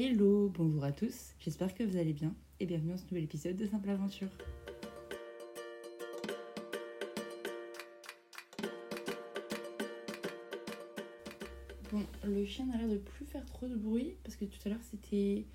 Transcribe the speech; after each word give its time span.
Hello, 0.00 0.48
bonjour 0.54 0.84
à 0.84 0.92
tous, 0.92 1.34
j'espère 1.40 1.74
que 1.74 1.82
vous 1.82 1.96
allez 1.96 2.12
bien 2.12 2.32
et 2.60 2.66
bienvenue 2.66 2.92
dans 2.92 2.98
ce 2.98 3.02
nouvel 3.06 3.24
épisode 3.24 3.56
de 3.56 3.66
Simple 3.66 3.90
Aventure. 3.90 4.28
Bon, 11.90 12.06
le 12.22 12.46
chien 12.46 12.66
n'a 12.66 12.76
l'air 12.76 12.88
de 12.88 12.98
plus 12.98 13.26
faire 13.26 13.44
trop 13.44 13.66
de 13.66 13.74
bruit 13.74 14.14
parce 14.22 14.36
que 14.36 14.44
tout 14.44 14.58
à 14.66 14.68
l'heure 14.68 14.78
c'était. 14.88 15.46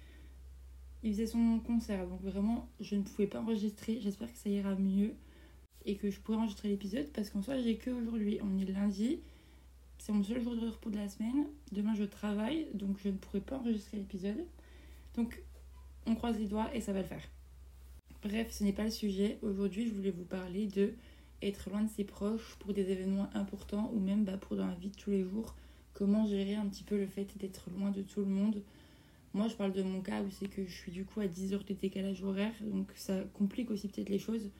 Il 1.04 1.14
faisait 1.14 1.28
son 1.28 1.62
concert 1.62 2.05
donc 2.05 2.21
vraiment 2.21 2.68
je 2.82 2.98
ne 2.98 3.04
pouvais 3.04 3.28
pas 3.28 3.39
enregistrer. 3.39 4.02
J'espère 4.02 4.30
que 4.30 4.38
ça 4.38 4.50
ira 4.50 4.75
mieux 4.75 5.16
et 5.86 5.96
que 5.96 6.10
je 6.10 6.20
pourrai 6.20 6.39
enregistrer 6.39 6.68
l'épisode 6.68 7.07
parce 7.14 7.30
qu'en 7.30 7.41
soi 7.41 7.60
j'ai 7.60 7.78
que 7.78 7.91
aujourd'hui. 7.91 8.39
On 8.44 8.60
est 8.60 8.66
lundi, 8.66 9.21
c'est 10.04 10.12
mon 10.12 10.22
seul 10.22 10.44
jour 10.44 10.54
de 10.58 10.68
repos 10.68 10.90
de 10.90 10.98
la 10.98 11.08
semaine. 11.08 11.48
Demain 11.72 11.96
je 11.96 12.04
travaille 12.04 12.68
donc 12.74 12.98
je 13.02 13.08
ne 13.08 13.16
pourrai 13.16 13.40
pas 13.40 13.56
enregistrer 13.56 13.96
l'épisode. 13.96 14.46
Donc 15.16 15.42
on 16.06 16.14
croise 16.14 16.38
les 16.38 16.48
doigts 16.48 16.70
et 16.75 16.82
ça 16.82 16.92
va 16.92 17.00
le 17.00 17.07
faire. 17.07 17.24
Bref, 18.21 18.52
ce 18.52 18.66
n'est 18.66 18.74
pas 18.74 18.84
le 18.84 18.92
sujet. 18.92 19.38
Aujourd'hui 19.42 19.88
je 19.88 19.94
voulais 19.94 20.11
vous 20.11 20.25
parler 20.25 20.68
de 20.68 20.92
être 21.42 21.70
loin 21.70 21.84
de 21.84 21.89
ses 21.89 22.04
proches 22.04 22.58
pour 22.60 22.74
des 22.74 22.92
événements 22.92 23.30
importants 23.34 23.92
ou 23.94 24.00
même 24.02 24.25
bah, 24.25 24.36
pour 24.36 24.58
dans 24.58 24.68
la 24.68 24.75
vie 24.75 24.89
de 24.89 24.96
tous 24.97 25.10
les 25.10 25.24
jours 25.24 25.56
comment 25.94 26.28
gérer 26.28 26.56
un 26.56 26.68
petit 26.68 26.83
peu 26.83 26.97
le 26.97 27.08
fait 27.08 27.38
d'être 27.38 27.70
loin 27.70 27.89
de 27.92 28.02
tout 28.02 28.20
le 28.20 28.25
monde? 28.25 28.61
Moi, 29.33 29.47
je 29.47 29.56
parle 29.56 29.72
de 29.72 29.83
mon 29.83 30.02
cas 30.02 30.22
où 30.22 30.30
c'est 30.30 30.50
que 30.50 30.66
je 30.66 30.75
suis 30.75 30.92
du 30.92 31.06
coup 31.06 31.22
à 31.22 31.28
10 31.28 31.54
heures 31.54 31.64
de 31.64 31.74
décalage 31.74 32.22
horaire, 32.23 32.53
donc 32.61 32.92
ça 32.95 33.22
complique 33.33 33.72
aussi 33.72 33.88
peut-être 33.88 34.09
les 34.09 34.20
choses. 34.20 34.52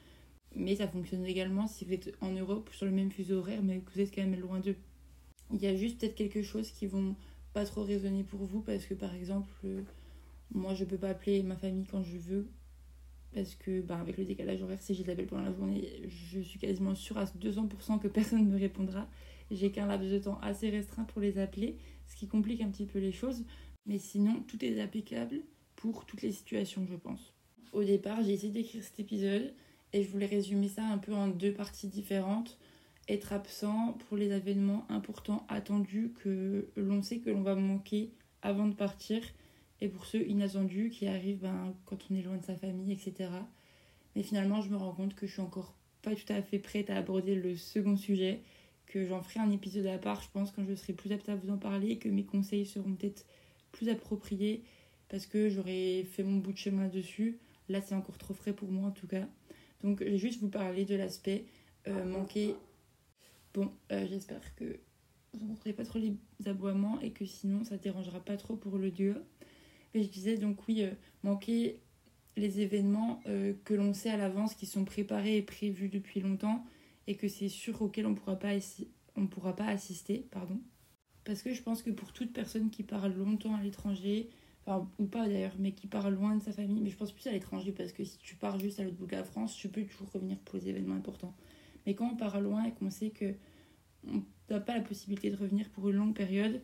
Mais 0.56 0.78
ça 0.78 0.88
fonctionne 0.88 1.26
également 1.26 1.68
si 1.68 1.84
vous 1.84 1.92
êtes 1.92 2.16
en 2.22 2.32
Europe 2.32 2.70
sur 2.72 2.86
le 2.86 2.92
même 2.94 3.12
fuseau 3.12 3.40
horaire, 3.40 3.62
mais 3.62 3.80
que 3.80 3.92
vous 3.94 4.00
êtes 4.00 4.16
quand 4.16 4.22
même 4.22 4.40
loin 4.40 4.60
d'eux. 4.60 4.78
Il 5.54 5.62
y 5.62 5.68
a 5.68 5.76
juste 5.76 6.00
peut-être 6.00 6.16
quelque 6.16 6.44
chose 6.44 6.70
qui 6.72 6.88
vont 6.88 7.16
pas 7.54 7.66
trop 7.66 7.84
résonner 7.84 8.24
pour 8.24 8.44
vous 8.44 8.62
parce 8.62 8.86
que 8.86 8.94
par 8.94 9.14
exemple, 9.14 9.52
euh, 9.66 9.82
moi 10.52 10.74
je 10.74 10.84
peux 10.84 10.98
pas 10.98 11.10
appeler 11.10 11.44
ma 11.44 11.56
famille 11.56 11.86
quand 11.86 12.04
je 12.04 12.18
veux 12.18 12.48
parce 13.34 13.56
que 13.56 13.82
bah, 13.82 14.00
avec 14.00 14.18
le 14.18 14.26
décalage 14.26 14.62
horaire, 14.62 14.82
si 14.82 14.94
j'ai 14.94 15.04
l'appel 15.04 15.28
pendant 15.28 15.44
la 15.44 15.54
journée, 15.54 15.88
je 16.08 16.40
suis 16.40 16.60
quasiment 16.60 16.96
sûre 16.96 17.18
à 17.18 17.26
200% 17.26 18.00
que 18.00 18.08
personne 18.10 18.46
ne 18.46 18.52
me 18.52 18.60
répondra 18.60 19.08
j'ai 19.52 19.72
qu'un 19.72 19.88
laps 19.88 20.12
de 20.12 20.20
temps 20.20 20.40
assez 20.42 20.70
restreint 20.70 21.04
pour 21.04 21.22
les 21.22 21.38
appeler, 21.38 21.78
ce 22.08 22.16
qui 22.16 22.28
complique 22.28 22.62
un 22.62 22.70
petit 22.70 22.86
peu 22.86 23.00
les 23.00 23.12
choses. 23.12 23.44
Mais 23.86 23.98
sinon, 23.98 24.42
tout 24.48 24.64
est 24.64 24.80
applicable 24.82 25.42
pour 25.76 26.06
toutes 26.06 26.22
les 26.22 26.32
situations, 26.32 26.86
je 26.90 26.96
pense. 26.96 27.34
Au 27.72 27.84
départ, 27.84 28.24
j'ai 28.24 28.34
essayé 28.34 28.52
d'écrire 28.52 28.84
cet 28.84 29.00
épisode 29.00 29.54
et 29.92 30.04
je 30.04 30.10
voulais 30.10 30.26
résumer 30.26 30.70
ça 30.70 30.84
un 30.86 30.98
peu 30.98 31.14
en 31.14 31.28
deux 31.28 31.54
parties 31.54 31.88
différentes. 31.88 32.58
Être 33.10 33.34
absent 33.34 33.98
pour 34.08 34.18
les 34.18 34.32
événements 34.32 34.86
importants 34.90 35.46
attendus 35.50 36.14
que 36.24 36.70
l'on 36.78 37.02
sait 37.02 37.20
que 37.20 37.30
l'on 37.30 37.42
va 37.42 37.56
manquer 37.56 38.12
avant 38.42 38.68
de 38.68 38.74
partir 38.74 39.22
et 39.82 39.90
pour 39.90 40.06
ceux 40.06 40.26
inattendus 40.28 40.90
qui 40.90 41.08
arrivent 41.08 41.42
ben, 41.42 41.74
quand 41.86 41.98
on 42.10 42.16
est 42.16 42.22
loin 42.22 42.38
de 42.38 42.46
sa 42.46 42.56
famille, 42.56 42.94
etc. 42.94 43.30
Mais 44.16 44.24
finalement, 44.24 44.62
je 44.62 44.70
me 44.70 44.78
rends 44.78 44.94
compte 44.94 45.16
que 45.16 45.28
je 45.28 45.34
suis 45.34 45.42
encore 45.42 45.76
pas 46.02 46.16
tout 46.16 46.32
à 46.32 46.42
fait 46.42 46.60
prête 46.60 46.90
à 46.90 46.98
aborder 46.98 47.36
le 47.36 47.56
second 47.56 47.98
sujet 47.98 48.42
que 48.86 49.06
j'en 49.06 49.22
ferai 49.22 49.40
un 49.40 49.52
épisode 49.52 49.88
à 49.88 49.98
part, 49.98 50.22
je 50.22 50.30
pense, 50.32 50.52
quand 50.52 50.64
je 50.68 50.76
serai 50.76 50.94
plus 50.94 51.12
apte 51.12 51.28
à 51.30 51.36
vous 51.36 51.50
en 51.50 51.58
parler, 51.58 51.98
que 51.98 52.10
mes 52.10 52.24
conseils 52.24 52.66
seront 52.66 52.94
peut-être 52.94 53.26
plus 53.72 53.90
appropriés 53.90 54.64
parce 55.10 55.26
que 55.26 55.50
j'aurai 55.50 56.06
fait 56.12 56.24
mon 56.24 56.38
bout 56.38 56.54
de 56.54 56.58
chemin 56.58 56.88
dessus. 56.88 57.40
Là, 57.70 57.82
c'est 57.82 57.96
encore 57.96 58.18
trop 58.18 58.34
frais 58.34 58.54
pour 58.54 58.70
moi 58.72 58.88
en 58.90 58.92
tout 58.92 59.08
cas. 59.08 59.28
Donc, 59.84 60.04
je 60.04 60.10
vais 60.10 60.18
juste 60.18 60.42
vous 60.42 60.50
parler 60.50 60.86
de 60.86 60.96
l'aspect 60.96 61.46
euh, 61.88 62.06
manquer. 62.06 62.56
Bon, 63.54 63.72
euh, 63.92 64.08
j'espère 64.10 64.56
que 64.56 64.80
vous 65.34 65.46
n'entendrez 65.46 65.74
pas 65.74 65.86
trop 65.86 66.00
les 66.00 66.16
aboiements 66.46 67.00
et 67.02 67.12
que 67.12 67.26
sinon 67.26 67.64
ça 67.64 67.78
dérangera 67.78 68.20
pas 68.20 68.38
trop 68.38 68.56
pour 68.56 68.78
le 68.78 68.92
dieu. 68.92 69.16
Mais 69.94 70.04
je 70.04 70.10
disais 70.10 70.38
donc, 70.38 70.68
oui, 70.68 70.84
euh, 70.84 70.92
manquer 71.24 71.80
les 72.36 72.62
événements 72.62 73.22
que 73.64 73.76
l'on 73.76 73.94
sait 73.94 74.10
à 74.10 74.18
l'avance, 74.18 74.56
qui 74.56 74.66
sont 74.66 74.86
préparés 74.86 75.38
et 75.38 75.44
prévus 75.44 75.88
depuis 75.88 76.20
longtemps 76.20 76.66
et 77.06 77.16
que 77.16 77.28
c'est 77.28 77.48
sûr 77.48 77.80
auquel 77.84 78.08
on 78.08 78.12
ne 78.12 78.16
pourra, 78.16 78.38
pas 78.38 78.54
on 79.16 79.28
pourra 79.28 79.56
pas 79.56 79.68
assister. 79.68 80.26
Pardon. 80.32 80.60
Parce 81.26 81.42
que 81.42 81.54
je 81.54 81.62
pense 81.62 81.84
que 81.84 81.92
pour 81.92 82.12
toute 82.12 82.34
personne 82.34 82.70
qui 82.70 82.84
part 82.84 83.08
longtemps 83.08 83.56
à 83.56 83.62
l'étranger, 83.62 84.30
enfin, 84.66 84.90
ou 85.00 85.06
pas 85.06 85.28
d'ailleurs, 85.28 85.56
mais 85.60 85.72
qui 85.72 85.88
part 85.88 86.10
loin 86.10 86.36
de 86.36 86.42
sa 86.42 86.52
famille, 86.52 86.82
mais 86.82 86.90
je 86.90 86.98
pense 86.98 87.12
plus 87.12 87.28
à 87.28 87.32
l'étranger 87.32 87.72
parce 87.72 87.92
que 87.92 88.04
si 88.04 88.18
tu 88.18 88.36
pars 88.36 88.60
juste 88.60 88.80
à 88.80 88.84
l'autre 88.84 88.98
bout 88.98 89.06
de 89.06 89.12
la 89.16 89.24
France, 89.24 89.56
tu 89.56 89.70
peux 89.70 89.84
toujours 89.84 90.12
revenir 90.12 90.38
pour 90.40 90.58
les 90.58 90.70
événements 90.70 90.96
importants. 90.96 91.36
Mais 91.86 91.96
quand 91.96 92.10
on 92.12 92.16
part 92.16 92.40
loin 92.42 92.66
et 92.66 92.72
qu'on 92.72 92.90
sait 92.90 93.10
que 93.10 93.34
on 94.08 94.24
n'a 94.50 94.60
pas 94.60 94.76
la 94.76 94.82
possibilité 94.82 95.30
de 95.30 95.36
revenir 95.36 95.70
pour 95.70 95.90
une 95.90 95.98
longue 95.98 96.16
période, 96.16 96.62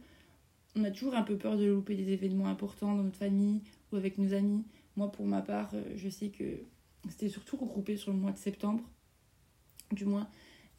on 0.75 0.83
a 0.83 0.91
toujours 0.91 1.15
un 1.15 1.23
peu 1.23 1.37
peur 1.37 1.57
de 1.57 1.65
louper 1.65 1.95
des 1.95 2.11
événements 2.11 2.47
importants 2.47 2.95
dans 2.95 3.03
notre 3.03 3.17
famille 3.17 3.61
ou 3.91 3.95
avec 3.95 4.17
nos 4.17 4.33
amis. 4.33 4.63
Moi, 4.95 5.11
pour 5.11 5.25
ma 5.25 5.41
part, 5.41 5.71
euh, 5.73 5.83
je 5.95 6.09
sais 6.09 6.29
que 6.29 6.63
c'était 7.09 7.29
surtout 7.29 7.57
regroupé 7.57 7.97
sur 7.97 8.11
le 8.11 8.17
mois 8.17 8.31
de 8.31 8.37
septembre 8.37 8.83
du 9.91 10.05
moins. 10.05 10.29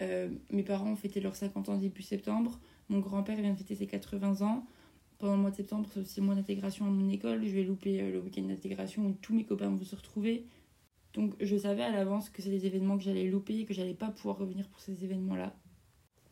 Euh, 0.03 0.28
mes 0.50 0.62
parents 0.62 0.91
ont 0.91 0.97
fêté 0.97 1.21
leurs 1.21 1.37
50 1.37 1.69
ans 1.69 1.76
début 1.76 2.03
septembre. 2.03 2.60
Mon 2.88 3.00
grand-père 3.00 3.41
vient 3.41 3.53
de 3.53 3.59
fêter 3.59 3.75
ses 3.75 3.87
80 3.87 4.42
ans. 4.42 4.66
Pendant 5.19 5.34
le 5.34 5.41
mois 5.41 5.50
de 5.50 5.56
septembre, 5.56 5.88
c'est 5.92 6.00
aussi 6.00 6.21
mois 6.21 6.34
d'intégration 6.34 6.87
à 6.87 6.91
mon 6.91 7.09
école. 7.10 7.44
Je 7.44 7.54
vais 7.54 7.65
louper 7.65 8.00
euh, 8.00 8.12
le 8.12 8.21
week-end 8.21 8.42
d'intégration 8.42 9.06
où 9.06 9.12
tous 9.21 9.34
mes 9.34 9.44
copains 9.44 9.69
vont 9.69 9.84
se 9.84 9.97
retrouver. 9.97 10.47
Donc 11.12 11.34
je 11.41 11.56
savais 11.56 11.82
à 11.82 11.91
l'avance 11.91 12.31
que 12.31 12.41
c'est 12.41 12.50
des 12.50 12.66
événements 12.66 12.97
que 12.97 13.03
j'allais 13.03 13.28
louper 13.28 13.59
et 13.60 13.65
que 13.66 13.75
j'allais 13.75 13.94
pas 13.94 14.10
pouvoir 14.10 14.38
revenir 14.38 14.69
pour 14.69 14.81
ces 14.81 15.04
événements-là. 15.04 15.54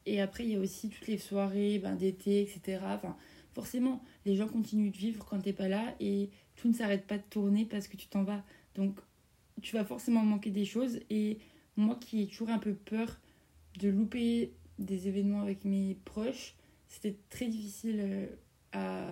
Et 0.09 0.23
après, 0.23 0.45
il 0.45 0.51
y 0.53 0.57
a 0.57 0.59
aussi 0.59 0.89
toutes 0.89 1.07
les 1.07 1.19
soirées 1.19 1.79
ben, 1.79 1.95
d'été, 1.95 2.41
etc. 2.41 2.81
Enfin, 2.83 3.15
forcément, 3.53 4.03
les 4.25 4.37
gens 4.37 4.49
continuent 4.49 4.91
de 4.91 4.97
vivre 4.97 5.27
quand 5.27 5.39
t'es 5.39 5.53
pas 5.53 5.69
là 5.69 5.95
et 6.01 6.31
tout 6.57 6.69
ne 6.69 6.73
s'arrête 6.73 7.07
pas 7.07 7.19
de 7.19 7.23
tourner 7.29 7.67
parce 7.67 7.89
que 7.89 7.97
tu 7.99 8.09
t'en 8.09 8.23
vas. 8.23 8.43
Donc 8.75 8.99
tu 9.61 9.75
vas 9.77 9.85
forcément 9.85 10.23
manquer 10.23 10.51
des 10.51 10.65
choses 10.65 11.01
et 11.11 11.39
moi 11.77 11.99
qui 12.01 12.23
ai 12.23 12.27
toujours 12.27 12.49
un 12.49 12.59
peu 12.59 12.73
peur 12.73 13.21
de 13.79 13.91
louper 13.91 14.55
des 14.79 15.09
événements 15.09 15.43
avec 15.43 15.67
mes 15.67 15.99
proches, 16.07 16.55
c'était 16.89 17.17
très 17.29 17.47
difficile 17.47 18.01
euh, 18.01 18.27
à, 18.73 19.11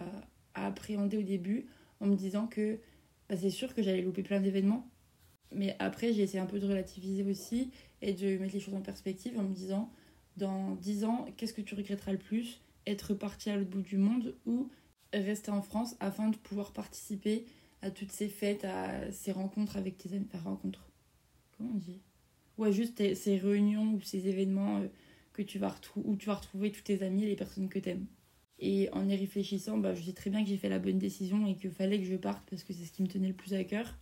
appréhender 0.55 1.19
au 1.19 1.23
début 1.23 1.67
en 2.01 2.07
me 2.07 2.17
disant 2.17 2.47
que 2.47 2.78
bah, 3.28 3.37
c'est 3.37 3.51
sûr 3.51 3.75
que 3.75 3.83
j'allais 3.83 4.01
louper 4.01 4.23
plein 4.23 4.41
d'événements. 4.41 4.89
Mais 5.53 5.77
après, 5.78 6.15
j'ai 6.15 6.23
essayé 6.23 6.39
un 6.39 6.47
peu 6.47 6.59
de 6.59 6.67
relativiser 6.67 7.23
aussi 7.23 7.71
et 8.01 8.15
de 8.15 8.39
mettre 8.39 8.55
les 8.55 8.61
choses 8.61 8.75
en 8.75 8.81
perspective 8.81 9.39
en 9.39 9.43
me 9.43 9.55
disant 9.55 9.93
dans 10.37 10.75
10 10.77 11.05
ans, 11.05 11.27
qu'est-ce 11.37 11.55
que 11.55 11.63
tu 11.63 11.75
regretteras 11.75 12.13
le 12.13 12.19
plus? 12.19 12.61
Être 12.87 13.15
parti 13.15 13.51
à 13.51 13.57
l'autre 13.57 13.71
bout 13.71 13.83
du 13.83 13.97
monde 13.97 14.35
ou 14.47 14.69
rester 15.13 15.51
en 15.51 15.63
France 15.63 15.97
afin 16.01 16.29
de 16.29 16.37
pouvoir 16.37 16.73
participer 16.73 17.47
à 17.83 17.91
toutes 17.91 18.13
ces 18.13 18.29
fêtes, 18.29 18.65
à 18.65 19.11
ces 19.13 19.33
rencontres 19.33 19.77
avec 19.77 19.97
tes 19.99 20.13
amis? 20.15 20.27
Enfin, 20.33 20.51
rencontres. 20.51 20.91
Comment 21.57 21.71
on 21.75 21.79
dit? 21.79 22.01
Ouais, 22.59 22.73
juste 22.73 23.15
ces 23.15 23.37
réunions 23.39 23.95
ou 23.95 24.01
ces 24.01 24.29
événements 24.29 24.79
euh, 24.81 24.87
que 25.33 25.43
tu 25.43 25.59
vas 25.59 25.75
où 25.97 26.17
tu 26.17 26.27
vas 26.27 26.35
retrouver 26.35 26.73
tous 26.73 26.83
tes 26.83 27.03
amis 27.03 27.25
et 27.25 27.27
les 27.27 27.37
personnes 27.37 27.69
que 27.69 27.79
tu 27.79 27.91
aimes. 27.91 28.07
Et 28.59 28.89
en 28.93 29.07
y 29.09 29.15
réfléchissant, 29.17 29.77
bah, 29.77 29.95
je 29.95 30.03
sais 30.03 30.13
très 30.15 30.31
bien 30.31 30.43
que 30.43 30.49
j'ai 30.49 30.57
fait 30.57 30.71
la 30.71 30.79
bonne 30.79 30.99
décision 30.99 31.47
et 31.47 31.55
qu'il 31.55 31.71
fallait 31.71 31.99
que 31.99 32.07
je 32.07 32.17
parte 32.17 32.49
parce 32.49 32.63
que 32.65 32.73
c'est 32.73 32.85
ce 32.87 32.93
qui 32.93 33.03
me 33.03 33.09
tenait 33.09 33.29
le 33.29 33.35
plus 33.35 33.53
à 33.53 33.65
cœur. 33.65 33.99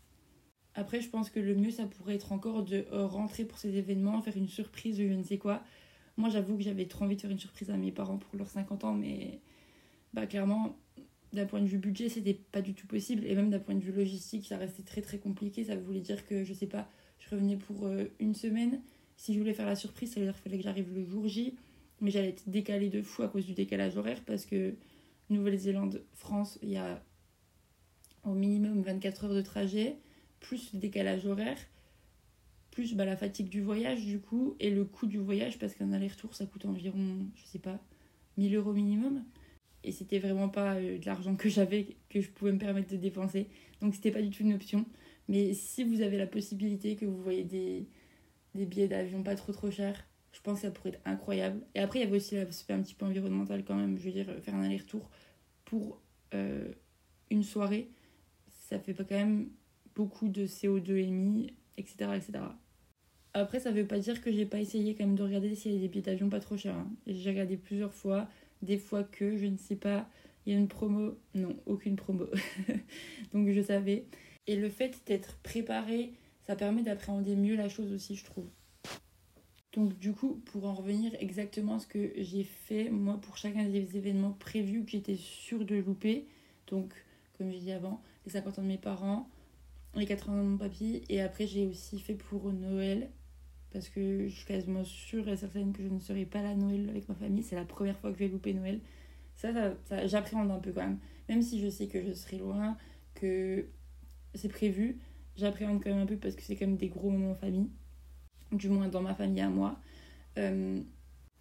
Après, 0.75 1.01
je 1.01 1.09
pense 1.09 1.31
que 1.31 1.41
le 1.41 1.55
mieux, 1.55 1.71
ça 1.71 1.87
pourrait 1.87 2.15
être 2.15 2.33
encore 2.33 2.63
de 2.65 2.87
euh, 2.93 3.07
rentrer 3.07 3.45
pour 3.45 3.59
ces 3.59 3.77
événements, 3.77 4.21
faire 4.23 4.37
une 4.37 4.49
surprise 4.49 5.01
ou 5.01 5.09
je 5.09 5.15
ne 5.15 5.23
sais 5.23 5.39
quoi. 5.39 5.63
Moi, 6.17 6.29
j'avoue 6.29 6.57
que 6.57 6.63
j'avais 6.63 6.87
trop 6.87 7.05
envie 7.05 7.17
de 7.17 7.21
faire 7.21 7.31
une 7.31 7.39
surprise 7.39 7.71
à 7.71 7.77
mes 7.77 7.93
parents 7.93 8.19
pour 8.19 8.37
leurs 8.37 8.49
50 8.49 8.85
ans, 8.85 8.95
mais 8.95 9.41
bah, 10.13 10.27
clairement, 10.27 10.77
d'un 11.33 11.47
point 11.47 11.61
de 11.61 11.67
vue 11.67 11.79
budget, 11.79 12.09
c'était 12.09 12.35
pas 12.35 12.63
du 12.63 12.75
tout 12.75 12.87
possible. 12.87 13.25
Et 13.27 13.35
même 13.35 13.51
d'un 13.51 13.59
point 13.59 13.75
de 13.75 13.81
vue 13.81 13.93
logistique, 13.93 14.47
ça 14.47 14.57
restait 14.57 14.85
très 14.85 15.03
très 15.03 15.19
compliqué. 15.19 15.65
Ça 15.65 15.77
voulait 15.77 16.01
dire 16.01 16.27
que, 16.27 16.45
je 16.45 16.53
sais 16.53 16.67
pas, 16.67 16.89
je 17.19 17.31
revenais 17.31 17.57
pour 17.57 17.87
euh, 17.87 18.05
une 18.21 18.35
semaine. 18.35 18.81
Si 19.17 19.35
je 19.35 19.39
voulais 19.39 19.55
faire 19.55 19.67
la 19.67 19.77
surprise, 19.77 20.13
ça 20.13 20.21
veut 20.21 20.27
dire 20.27 20.35
qu'il 20.35 20.43
fallait 20.43 20.59
que 20.59 20.65
j'arrive 20.65 20.95
le 20.95 21.05
jour 21.05 21.27
J. 21.27 21.57
Mais 22.01 22.11
j'allais 22.11 22.31
être 22.31 22.49
décalée 22.49 22.91
de 22.91 23.03
fou 23.03 23.23
à 23.23 23.29
cause 23.29 23.47
du 23.47 23.55
décalage 23.55 23.97
horaire 23.97 24.21
parce 24.27 24.47
que 24.47 24.75
Nouvelle-Zélande, 25.31 26.03
France, 26.15 26.59
il 26.63 26.71
y 26.71 26.77
a 26.77 27.03
au 28.25 28.35
minimum 28.35 28.83
24 28.83 29.25
heures 29.25 29.35
de 29.35 29.43
trajet, 29.43 29.97
plus 30.41 30.73
le 30.73 30.81
décalage 30.81 31.27
horaire, 31.27 31.59
plus 32.75 32.95
bah, 32.95 33.05
la 33.05 33.17
fatigue 33.17 33.49
du 33.49 33.63
voyage 33.63 34.05
du 34.05 34.21
coup, 34.21 34.57
et 34.61 34.71
le 34.71 34.85
coût 34.85 35.07
du 35.07 35.19
voyage 35.19 35.59
parce 35.59 35.75
qu'un 35.75 35.93
aller-retour 35.93 36.35
ça 36.35 36.45
coûte 36.45 36.67
environ, 36.67 37.27
je 37.37 37.47
sais 37.47 37.61
pas, 37.61 37.81
1000 38.37 38.55
euros 38.57 38.73
minimum. 38.73 39.25
Et 39.85 39.93
c'était 39.93 40.19
vraiment 40.19 40.49
pas 40.49 40.75
euh, 40.75 40.99
de 40.99 41.07
l'argent 41.07 41.37
que 41.37 41.49
j'avais, 41.49 41.97
que 42.09 42.21
je 42.21 42.31
pouvais 42.31 42.53
me 42.53 42.59
permettre 42.59 42.91
de 42.91 42.97
dépenser. 42.97 43.49
Donc 43.81 43.95
c'était 43.95 44.11
pas 44.11 44.23
du 44.23 44.31
tout 44.31 44.43
une 44.43 44.55
option. 44.55 44.85
Mais 45.29 45.55
si 45.55 45.85
vous 45.85 46.01
avez 46.01 46.19
la 46.19 46.27
possibilité, 46.27 46.97
que 46.97 47.07
vous 47.07 47.23
voyez 47.23 47.45
des, 47.45 47.87
billets 48.55 48.89
d'avion 48.89 49.23
pas 49.23 49.37
trop 49.37 49.53
trop 49.53 49.71
chers, 49.71 50.07
je 50.33 50.41
pense 50.41 50.61
que 50.61 50.67
ça 50.67 50.71
pourrait 50.71 50.91
être 50.91 51.01
incroyable. 51.05 51.61
Et 51.75 51.81
après, 51.81 52.01
il 52.01 52.03
y 52.03 52.07
avait 52.07 52.17
aussi 52.17 52.35
l'aspect 52.35 52.75
un 52.75 52.83
petit 52.83 52.95
peu 52.95 53.07
environnemental 53.07 53.65
quand 53.65 53.77
même. 53.77 53.97
Je 53.97 54.05
veux 54.05 54.13
dire, 54.13 54.27
faire 54.43 54.55
un 54.55 54.65
aller-retour 54.65 55.11
pour 55.65 56.01
euh, 56.35 56.73
une 57.31 57.45
soirée, 57.45 57.91
ça 58.69 58.79
fait 58.79 58.95
pas 58.95 59.05
quand 59.05 59.17
même 59.17 59.49
beaucoup 59.95 60.29
de 60.29 60.47
CO2 60.47 60.97
émis, 60.97 61.55
etc. 61.77 62.11
etc. 62.17 62.41
Après, 63.35 63.59
ça 63.59 63.73
veut 63.73 63.87
pas 63.87 63.99
dire 63.99 64.21
que 64.21 64.33
j'ai 64.33 64.47
pas 64.47 64.61
essayé 64.61 64.95
quand 64.95 65.05
même 65.05 65.17
de 65.17 65.23
regarder 65.23 65.55
s'il 65.57 65.73
y 65.73 65.77
a 65.77 65.81
des 65.81 65.89
billets 65.89 66.03
d'avion 66.03 66.29
pas 66.29 66.41
trop 66.41 66.57
chers. 66.57 66.77
Hein. 66.77 66.89
J'ai 67.07 67.31
regardé 67.31 67.57
plusieurs 67.57 67.93
fois, 67.93 68.29
des 68.63 68.79
fois 68.79 69.03
que 69.03 69.37
je 69.37 69.47
ne 69.47 69.57
sais 69.57 69.77
pas 69.77 70.09
il 70.47 70.53
y 70.53 70.57
a 70.57 70.59
une 70.59 70.69
promo. 70.69 71.17
Non, 71.35 71.57
aucune 71.67 71.97
promo. 71.97 72.27
donc 73.33 73.51
je 73.51 73.61
savais. 73.61 74.07
Et 74.47 74.57
le 74.57 74.69
fait 74.69 75.01
d'être 75.07 75.37
préparé, 75.39 76.13
ça 76.47 76.55
permet 76.55 76.83
d'appréhender 76.83 77.35
mieux 77.35 77.57
la 77.57 77.69
chose 77.69 77.93
aussi, 77.93 78.15
je 78.15 78.25
trouve. 78.25 78.47
Donc 79.73 79.99
du 79.99 80.13
coup, 80.13 80.41
pour 80.47 80.67
en 80.67 80.75
revenir 80.75 81.13
exactement 81.19 81.77
à 81.77 81.79
ce 81.81 81.87
que 81.87 82.13
j'ai 82.17 82.45
fait, 82.45 82.91
moi, 82.91 83.19
pour 83.21 83.37
chacun 83.37 83.65
des 83.65 83.97
événements 83.97 84.33
prévus 84.33 84.85
que 84.85 84.91
j'étais 84.91 85.17
sûre 85.17 85.65
de 85.65 85.77
louper, 85.77 86.29
donc 86.69 86.93
comme 87.37 87.51
j'ai 87.51 87.59
dit 87.59 87.73
avant, 87.73 88.01
les 88.25 88.33
50 88.33 88.61
ans 88.61 88.63
de 88.63 88.69
mes 88.69 88.79
parents, 88.79 89.29
les 89.97 90.07
80 90.07 90.33
ans 90.33 90.45
de 90.45 90.49
mon 90.51 90.59
papy, 90.59 91.03
et 91.09 91.21
après 91.21 91.49
j'ai 91.49 91.67
aussi 91.67 91.99
fait 91.99 92.15
pour 92.15 92.53
Noël, 92.53 93.11
parce 93.75 93.89
que 93.89 94.29
je 94.29 94.35
suis 94.35 94.47
quasiment 94.47 94.85
sûre 94.85 95.29
et 95.29 95.37
certaine 95.37 95.73
que 95.73 95.83
je 95.83 95.89
ne 95.89 95.99
serai 95.99 96.25
pas 96.25 96.41
là 96.41 96.55
Noël 96.55 96.89
avec 96.89 97.09
ma 97.09 97.17
famille, 97.17 97.43
c'est 97.43 97.57
la 97.57 97.65
première 97.65 97.99
fois 97.99 98.11
que 98.13 98.17
je 98.17 98.25
vais 98.25 98.31
louper 98.31 98.55
Noël. 98.55 98.79
Ça, 99.35 99.53
ça, 99.85 100.07
j'appréhende 100.07 100.51
un 100.53 100.61
peu 100.61 100.71
quand 100.71 100.83
même, 100.83 100.99
même 101.29 101.43
si 101.43 101.61
je 101.61 101.69
sais 101.69 101.89
que 101.89 102.01
je 102.01 102.13
serai 102.13 102.39
loin, 102.39 102.79
que 103.15 103.67
c'est 104.33 104.49
prévu, 104.49 105.01
j'appréhende 105.37 105.83
quand 105.83 105.91
même 105.91 105.99
un 105.99 106.07
peu 106.07 106.17
parce 106.17 106.37
que 106.37 106.43
c'est 106.43 106.55
quand 106.55 106.67
même 106.67 106.77
des 106.77 106.89
gros 106.89 107.11
moments 107.11 107.33
en 107.33 107.35
famille 107.35 107.69
du 108.53 108.69
moins 108.69 108.89
dans 108.89 109.03
ma 109.03 109.13
famille 109.13 109.41
à 109.41 109.49
moi. 109.49 109.77
Euh, 110.39 110.81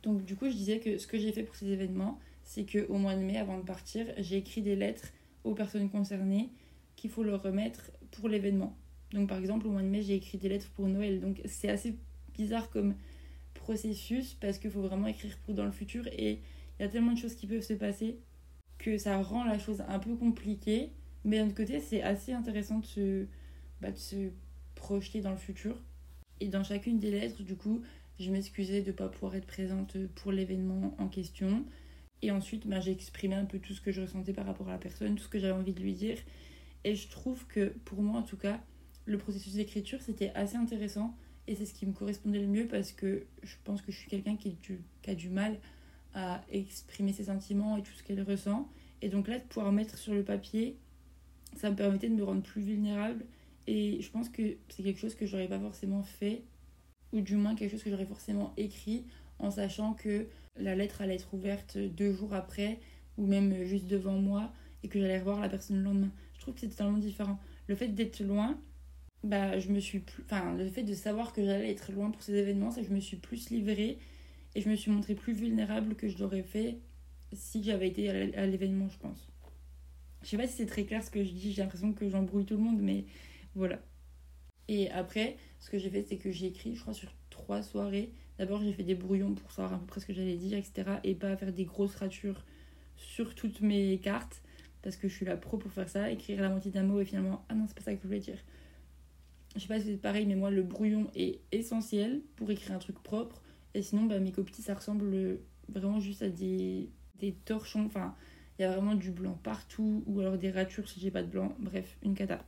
donc 0.02 0.26
du 0.26 0.36
coup, 0.36 0.50
je 0.50 0.56
disais 0.56 0.80
que 0.80 0.98
ce 0.98 1.06
que 1.06 1.20
j'ai 1.20 1.32
fait 1.32 1.44
pour 1.44 1.56
ces 1.56 1.68
événements, 1.68 2.20
c'est 2.42 2.66
qu'au 2.66 2.98
mois 2.98 3.16
de 3.16 3.22
mai, 3.22 3.38
avant 3.38 3.60
de 3.60 3.64
partir, 3.64 4.08
j'ai 4.18 4.38
écrit 4.38 4.64
des 4.64 4.76
lettres 4.76 5.10
aux 5.44 5.54
personnes 5.54 5.90
concernées 5.90 6.50
qu'il 6.96 7.12
faut 7.12 7.24
leur 7.24 7.44
remettre 7.44 7.92
pour 8.10 8.28
l'événement. 8.28 8.76
Donc 9.12 9.30
par 9.30 9.38
exemple, 9.38 9.68
au 9.68 9.70
mois 9.72 9.84
de 9.84 9.88
mai, 9.88 10.02
j'ai 10.02 10.16
écrit 10.16 10.40
des 10.40 10.50
lettres 10.50 10.72
pour 10.76 10.88
Noël. 10.88 11.22
Donc 11.22 11.40
c'est 11.46 11.70
assez 11.70 11.96
bizarre 12.34 12.70
comme 12.70 12.96
processus 13.54 14.34
parce 14.36 14.58
qu'il 14.58 14.72
faut 14.72 14.82
vraiment 14.82 15.08
écrire 15.08 15.38
pour 15.46 15.54
dans 15.54 15.66
le 15.66 15.72
futur 15.72 16.08
et 16.08 16.40
il 16.80 16.82
y 16.82 16.86
a 16.86 16.90
tellement 16.90 17.14
de 17.14 17.18
choses 17.18 17.36
qui 17.36 17.48
peuvent 17.48 17.62
se 17.62 17.74
passer 17.74 18.18
que 18.78 18.98
ça 18.98 19.22
rend 19.22 19.46
la 19.46 19.58
chose 19.58 19.82
un 19.88 20.00
peu 20.00 20.16
compliquée. 20.16 20.92
Mais 21.24 21.38
d'un 21.38 21.46
autre 21.46 21.56
côté, 21.56 21.80
c'est 21.80 22.02
assez 22.02 22.34
intéressant 22.34 22.80
de 22.80 22.86
se, 22.86 23.26
bah, 23.82 23.92
de 23.92 23.98
se 23.98 24.30
projeter 24.76 25.22
dans 25.22 25.32
le 25.32 25.38
futur. 25.38 25.82
Et 26.42 26.50
dans 26.50 26.64
chacune 26.64 27.00
des 27.00 27.12
lettres, 27.12 27.44
du 27.44 27.56
coup, 27.56 27.82
je 28.20 28.30
m'excusais 28.30 28.82
de 28.82 28.88
ne 28.88 28.92
pas 28.92 29.08
pouvoir 29.08 29.36
être 29.36 29.48
présente 29.48 29.98
pour 30.16 30.32
l'événement 30.32 30.96
en 30.98 31.08
question. 31.08 31.66
Et 32.22 32.32
ensuite, 32.32 32.68
ben, 32.68 32.82
j'ai 32.82 32.92
exprimé 32.92 33.36
un 33.36 33.46
peu 33.46 33.60
tout 33.60 33.74
ce 33.74 33.82
que 33.82 33.92
je 33.92 34.02
ressentais 34.02 34.34
par 34.34 34.46
rapport 34.46 34.68
à 34.68 34.74
la 34.74 34.78
personne, 34.78 35.16
tout 35.16 35.24
ce 35.24 35.30
que 35.30 35.40
j'avais 35.40 35.54
envie 35.54 35.74
de 35.74 35.82
lui 35.82 35.94
dire. 35.94 36.18
Et 36.84 36.96
je 36.96 37.08
trouve 37.08 37.46
que, 37.48 37.70
pour 37.86 38.02
moi 38.02 38.20
en 38.20 38.24
tout 38.24 38.38
cas, 38.38 38.60
le 39.06 39.18
processus 39.18 39.54
d'écriture, 39.54 40.02
c'était 40.02 40.32
assez 40.36 40.58
intéressant. 40.58 41.16
Et 41.48 41.56
c'est 41.56 41.66
ce 41.66 41.74
qui 41.74 41.86
me 41.86 41.94
correspondait 41.94 42.40
le 42.40 42.48
mieux 42.48 42.68
parce 42.68 42.92
que 42.92 43.26
je 43.42 43.56
pense 43.64 43.82
que 43.82 43.92
je 43.92 43.98
suis 43.98 44.10
quelqu'un 44.10 44.38
qui, 44.38 44.58
a 45.08 45.16
du 45.16 45.30
mal 45.30 45.60
à 46.14 46.42
exprimer 46.52 47.12
ses 47.12 47.26
sentiments 47.26 47.78
et 47.78 47.84
tout 47.84 47.92
ce 47.94 48.04
qu'elle 48.04 48.22
ressent. 48.22 48.70
Et 49.02 49.10
donc 49.10 49.28
là, 49.28 49.40
de 49.40 49.44
pouvoir 49.44 49.72
mettre 49.72 49.98
sur 49.98 50.14
le 50.14 50.24
papier, 50.24 50.78
ça 51.58 51.70
me 51.70 51.76
permettait 51.76 52.10
de 52.10 52.16
me 52.16 52.24
rendre 52.24 52.42
plus 52.42 52.62
vulnérable 52.62 53.26
et 53.68 54.02
je 54.02 54.10
pense 54.10 54.30
que 54.30 54.58
c'est 54.70 54.84
quelque 54.84 55.00
chose 55.00 55.16
que 55.16 55.26
j'aurais 55.26 55.48
pas 55.48 55.60
forcément 55.60 56.04
fait, 56.04 56.44
ou 57.12 57.22
du 57.22 57.36
moins 57.36 57.56
quelque 57.56 57.72
chose 57.72 57.84
que 57.84 57.90
j'aurais 57.90 58.06
forcément 58.06 58.54
écrit, 58.58 59.06
en 59.40 59.52
sachant 59.52 59.94
que 59.94 60.28
la 60.58 60.76
lettre 60.76 61.02
allait 61.02 61.16
être 61.16 61.34
ouverte 61.34 61.78
deux 61.78 62.14
jours 62.14 62.34
après, 62.34 62.80
ou 63.18 63.26
même 63.26 63.64
juste 63.64 63.88
devant 63.88 64.18
moi, 64.18 64.52
et 64.84 64.88
que 64.88 65.00
j'allais 65.00 65.20
revoir 65.20 65.40
la 65.40 65.50
personne 65.50 65.78
le 65.78 65.84
lendemain. 65.84 66.12
Je 66.36 66.42
trouve 66.42 66.54
que 66.54 66.60
c'est 66.60 66.70
totalement 66.70 66.98
différent. 66.98 67.40
Le 67.68 67.76
fait 67.76 67.88
d'être 67.88 68.20
loin, 68.20 68.60
bah, 69.24 69.60
je 69.60 69.70
me 69.70 69.80
suis 69.80 70.00
plus... 70.00 70.24
Enfin, 70.26 70.56
le 70.56 70.68
fait 70.70 70.84
de 70.84 70.94
savoir 70.94 71.34
que 71.34 71.44
j'allais 71.44 71.72
être 71.72 71.92
loin 71.92 72.12
pour 72.12 72.22
ces 72.22 72.34
événements, 72.36 72.72
c'est 72.72 72.82
que 72.82 72.88
je 72.88 72.94
me 72.94 73.00
suis 73.00 73.18
plus 73.18 73.50
livrée, 73.50 74.00
et 74.56 74.62
je 74.62 74.70
me 74.70 74.76
suis 74.76 74.92
montrée 74.92 75.16
plus 75.16 75.34
vulnérable 75.34 75.96
que 75.96 76.08
je 76.08 76.18
l'aurais 76.20 76.44
fait 76.44 76.78
si 77.34 77.64
j'avais 77.64 77.88
été 77.88 78.10
à 78.10 78.46
l'événement, 78.46 78.90
je 78.90 78.98
pense. 79.00 79.28
Je 80.22 80.30
sais 80.30 80.38
pas 80.38 80.48
si 80.48 80.54
c'est 80.54 80.66
très 80.66 80.84
clair 80.84 81.04
ce 81.04 81.10
que 81.10 81.24
je 81.24 81.32
dis, 81.32 81.52
j'ai 81.52 81.64
l'impression 81.64 81.94
que 81.94 82.08
j'embrouille 82.08 82.46
tout 82.46 82.56
le 82.56 82.62
monde, 82.62 82.80
mais 82.82 83.06
voilà. 83.56 83.80
Et 84.68 84.90
après, 84.92 85.38
ce 85.60 85.70
que 85.70 85.78
j'ai 85.78 85.90
fait, 85.90 86.06
c'est 86.08 86.18
que 86.18 86.32
j'ai 86.32 86.48
écrit, 86.48 86.76
je 86.76 86.82
crois, 86.82 86.94
sur 86.94 87.14
trois 87.30 87.62
soirées. 87.64 88.12
D'abord, 88.38 88.62
j'ai 88.64 88.72
fait 88.72 88.84
des 88.84 88.96
brouillons 88.96 89.34
pour 89.34 89.52
savoir 89.52 89.74
à 89.74 89.80
peu 89.80 89.86
près 89.86 90.00
ce 90.00 90.06
que 90.06 90.14
j'allais 90.14 90.38
dire, 90.38 90.58
etc. 90.58 91.00
Et 91.04 91.16
pas 91.16 91.36
faire 91.36 91.52
des 91.52 91.66
grosses 91.66 91.96
ratures 91.96 92.46
sur 92.96 93.36
toutes 93.36 93.62
mes 93.62 93.98
cartes, 93.98 94.42
parce 94.82 94.96
que 94.96 95.08
je 95.08 95.16
suis 95.16 95.26
la 95.26 95.36
pro 95.36 95.58
pour 95.58 95.72
faire 95.72 95.90
ça. 95.90 96.10
Écrire 96.12 96.42
la 96.42 96.50
moitié 96.50 96.72
d'un 96.72 96.84
mot 96.84 97.02
et 97.02 97.06
finalement, 97.06 97.46
ah 97.50 97.56
non, 97.56 97.66
c'est 97.68 97.76
pas 97.76 97.84
ça 97.84 97.94
que 97.94 98.02
je 98.02 98.08
voulais 98.08 98.20
dire. 98.20 98.38
Je 99.56 99.62
sais 99.62 99.68
pas 99.68 99.80
si 99.80 99.88
c'est 99.88 99.98
pareil, 99.98 100.26
mais 100.26 100.36
moi, 100.36 100.50
le 100.50 100.64
brouillon 100.64 101.10
est 101.16 101.40
essentiel 101.52 102.22
pour 102.36 102.50
écrire 102.52 102.76
un 102.76 102.80
truc 102.80 103.02
propre. 103.02 103.42
Et 103.74 103.82
sinon, 103.82 104.04
bah, 104.04 104.20
mes 104.20 104.32
copies, 104.32 104.62
ça 104.62 104.74
ressemble 104.74 105.40
vraiment 105.70 106.00
juste 106.00 106.22
à 106.22 106.30
des, 106.30 106.90
des 107.20 107.34
torchons. 107.34 107.86
Enfin, 107.86 108.16
il 108.58 108.64
y 108.64 108.66
a 108.66 108.72
vraiment 108.72 108.96
du 108.96 109.12
blanc 109.12 109.40
partout, 109.44 110.04
ou 110.08 110.20
alors 110.20 110.38
des 110.38 110.52
ratures 110.52 110.88
si 110.90 111.00
j'ai 111.00 111.12
pas 111.12 111.24
de 111.24 111.28
blanc. 111.28 111.56
Bref, 111.60 111.98
une 112.04 112.16
cata 112.16 112.44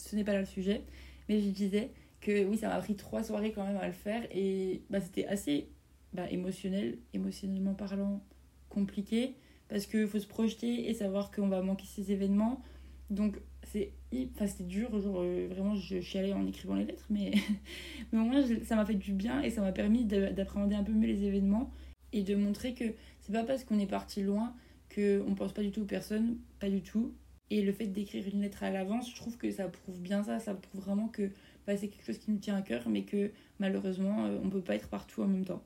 ce 0.00 0.16
n'est 0.16 0.24
pas 0.24 0.32
là 0.32 0.40
le 0.40 0.46
sujet. 0.46 0.84
Mais 1.28 1.40
je 1.40 1.48
disais 1.48 1.90
que 2.20 2.44
oui, 2.44 2.56
ça 2.56 2.68
m'a 2.68 2.78
pris 2.78 2.96
trois 2.96 3.22
soirées 3.22 3.52
quand 3.52 3.64
même 3.64 3.76
à 3.76 3.86
le 3.86 3.92
faire. 3.92 4.26
Et 4.32 4.82
bah, 4.90 5.00
c'était 5.00 5.26
assez 5.26 5.68
bah, 6.12 6.28
émotionnel, 6.30 6.98
émotionnellement 7.12 7.74
parlant, 7.74 8.22
compliqué. 8.68 9.34
Parce 9.68 9.86
qu'il 9.86 10.06
faut 10.08 10.18
se 10.18 10.26
projeter 10.26 10.90
et 10.90 10.94
savoir 10.94 11.30
qu'on 11.30 11.48
va 11.48 11.62
manquer 11.62 11.86
ces 11.86 12.10
événements. 12.10 12.62
Donc 13.10 13.36
c'est 13.72 13.92
enfin, 14.34 14.46
c'était 14.46 14.64
dur. 14.64 14.98
Genre, 15.00 15.20
euh, 15.20 15.48
vraiment, 15.50 15.74
je, 15.74 16.18
allée 16.18 16.32
en 16.32 16.46
écrivant 16.46 16.74
les 16.74 16.84
lettres. 16.84 17.06
Mais, 17.10 17.32
mais 18.12 18.18
au 18.18 18.24
moins, 18.24 18.42
ça 18.64 18.76
m'a 18.76 18.84
fait 18.84 18.94
du 18.94 19.12
bien 19.12 19.40
et 19.42 19.50
ça 19.50 19.60
m'a 19.60 19.72
permis 19.72 20.04
d'appréhender 20.04 20.74
un 20.74 20.82
peu 20.82 20.92
mieux 20.92 21.06
les 21.06 21.24
événements. 21.24 21.70
Et 22.12 22.22
de 22.22 22.34
montrer 22.34 22.74
que 22.74 22.84
c'est 23.20 23.32
pas 23.32 23.44
parce 23.44 23.64
qu'on 23.64 23.78
est 23.78 23.86
parti 23.86 24.22
loin 24.22 24.54
qu'on 24.92 25.34
pense 25.36 25.52
pas 25.52 25.62
du 25.62 25.70
tout 25.70 25.82
aux 25.82 25.86
personnes. 25.86 26.38
Pas 26.58 26.68
du 26.68 26.82
tout. 26.82 27.14
Et 27.50 27.62
le 27.62 27.72
fait 27.72 27.86
d'écrire 27.86 28.24
une 28.32 28.42
lettre 28.42 28.62
à 28.62 28.70
l'avance, 28.70 29.10
je 29.10 29.16
trouve 29.16 29.36
que 29.36 29.50
ça 29.50 29.68
prouve 29.68 30.00
bien 30.00 30.22
ça. 30.22 30.38
Ça 30.38 30.54
prouve 30.54 30.80
vraiment 30.80 31.08
que 31.08 31.30
bah, 31.66 31.76
c'est 31.76 31.88
quelque 31.88 32.04
chose 32.04 32.18
qui 32.18 32.30
nous 32.30 32.38
tient 32.38 32.56
à 32.56 32.62
cœur, 32.62 32.88
mais 32.88 33.04
que 33.04 33.30
malheureusement, 33.58 34.26
euh, 34.26 34.38
on 34.42 34.50
peut 34.50 34.62
pas 34.62 34.74
être 34.74 34.88
partout 34.88 35.22
en 35.22 35.28
même 35.28 35.44
temps. 35.44 35.62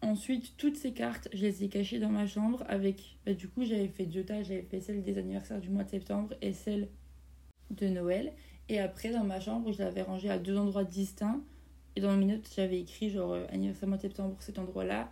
Ensuite, 0.00 0.54
toutes 0.56 0.76
ces 0.76 0.92
cartes, 0.92 1.28
je 1.32 1.42
les 1.42 1.64
ai 1.64 1.68
cachées 1.68 1.98
dans 1.98 2.10
ma 2.10 2.26
chambre 2.26 2.64
avec. 2.68 3.16
Bah, 3.24 3.32
du 3.32 3.48
coup, 3.48 3.64
j'avais 3.64 3.88
fait 3.88 4.06
deux 4.06 4.24
tas. 4.24 4.42
J'avais 4.42 4.62
fait 4.62 4.80
celle 4.80 5.02
des 5.02 5.16
anniversaires 5.16 5.60
du 5.60 5.70
mois 5.70 5.84
de 5.84 5.90
septembre 5.90 6.34
et 6.42 6.52
celle 6.52 6.88
de 7.70 7.88
Noël. 7.88 8.32
Et 8.68 8.80
après, 8.80 9.10
dans 9.10 9.24
ma 9.24 9.40
chambre, 9.40 9.72
je 9.72 9.78
l'avais 9.78 10.02
rangée 10.02 10.30
à 10.30 10.38
deux 10.38 10.56
endroits 10.56 10.84
distincts. 10.84 11.40
Et 11.96 12.00
dans 12.00 12.16
mes 12.16 12.26
notes, 12.26 12.48
j'avais 12.54 12.80
écrit 12.80 13.10
genre 13.10 13.32
euh, 13.32 13.46
anniversaire 13.50 13.88
mois 13.88 13.96
de 13.96 14.02
septembre, 14.02 14.36
cet 14.40 14.58
endroit-là. 14.58 15.10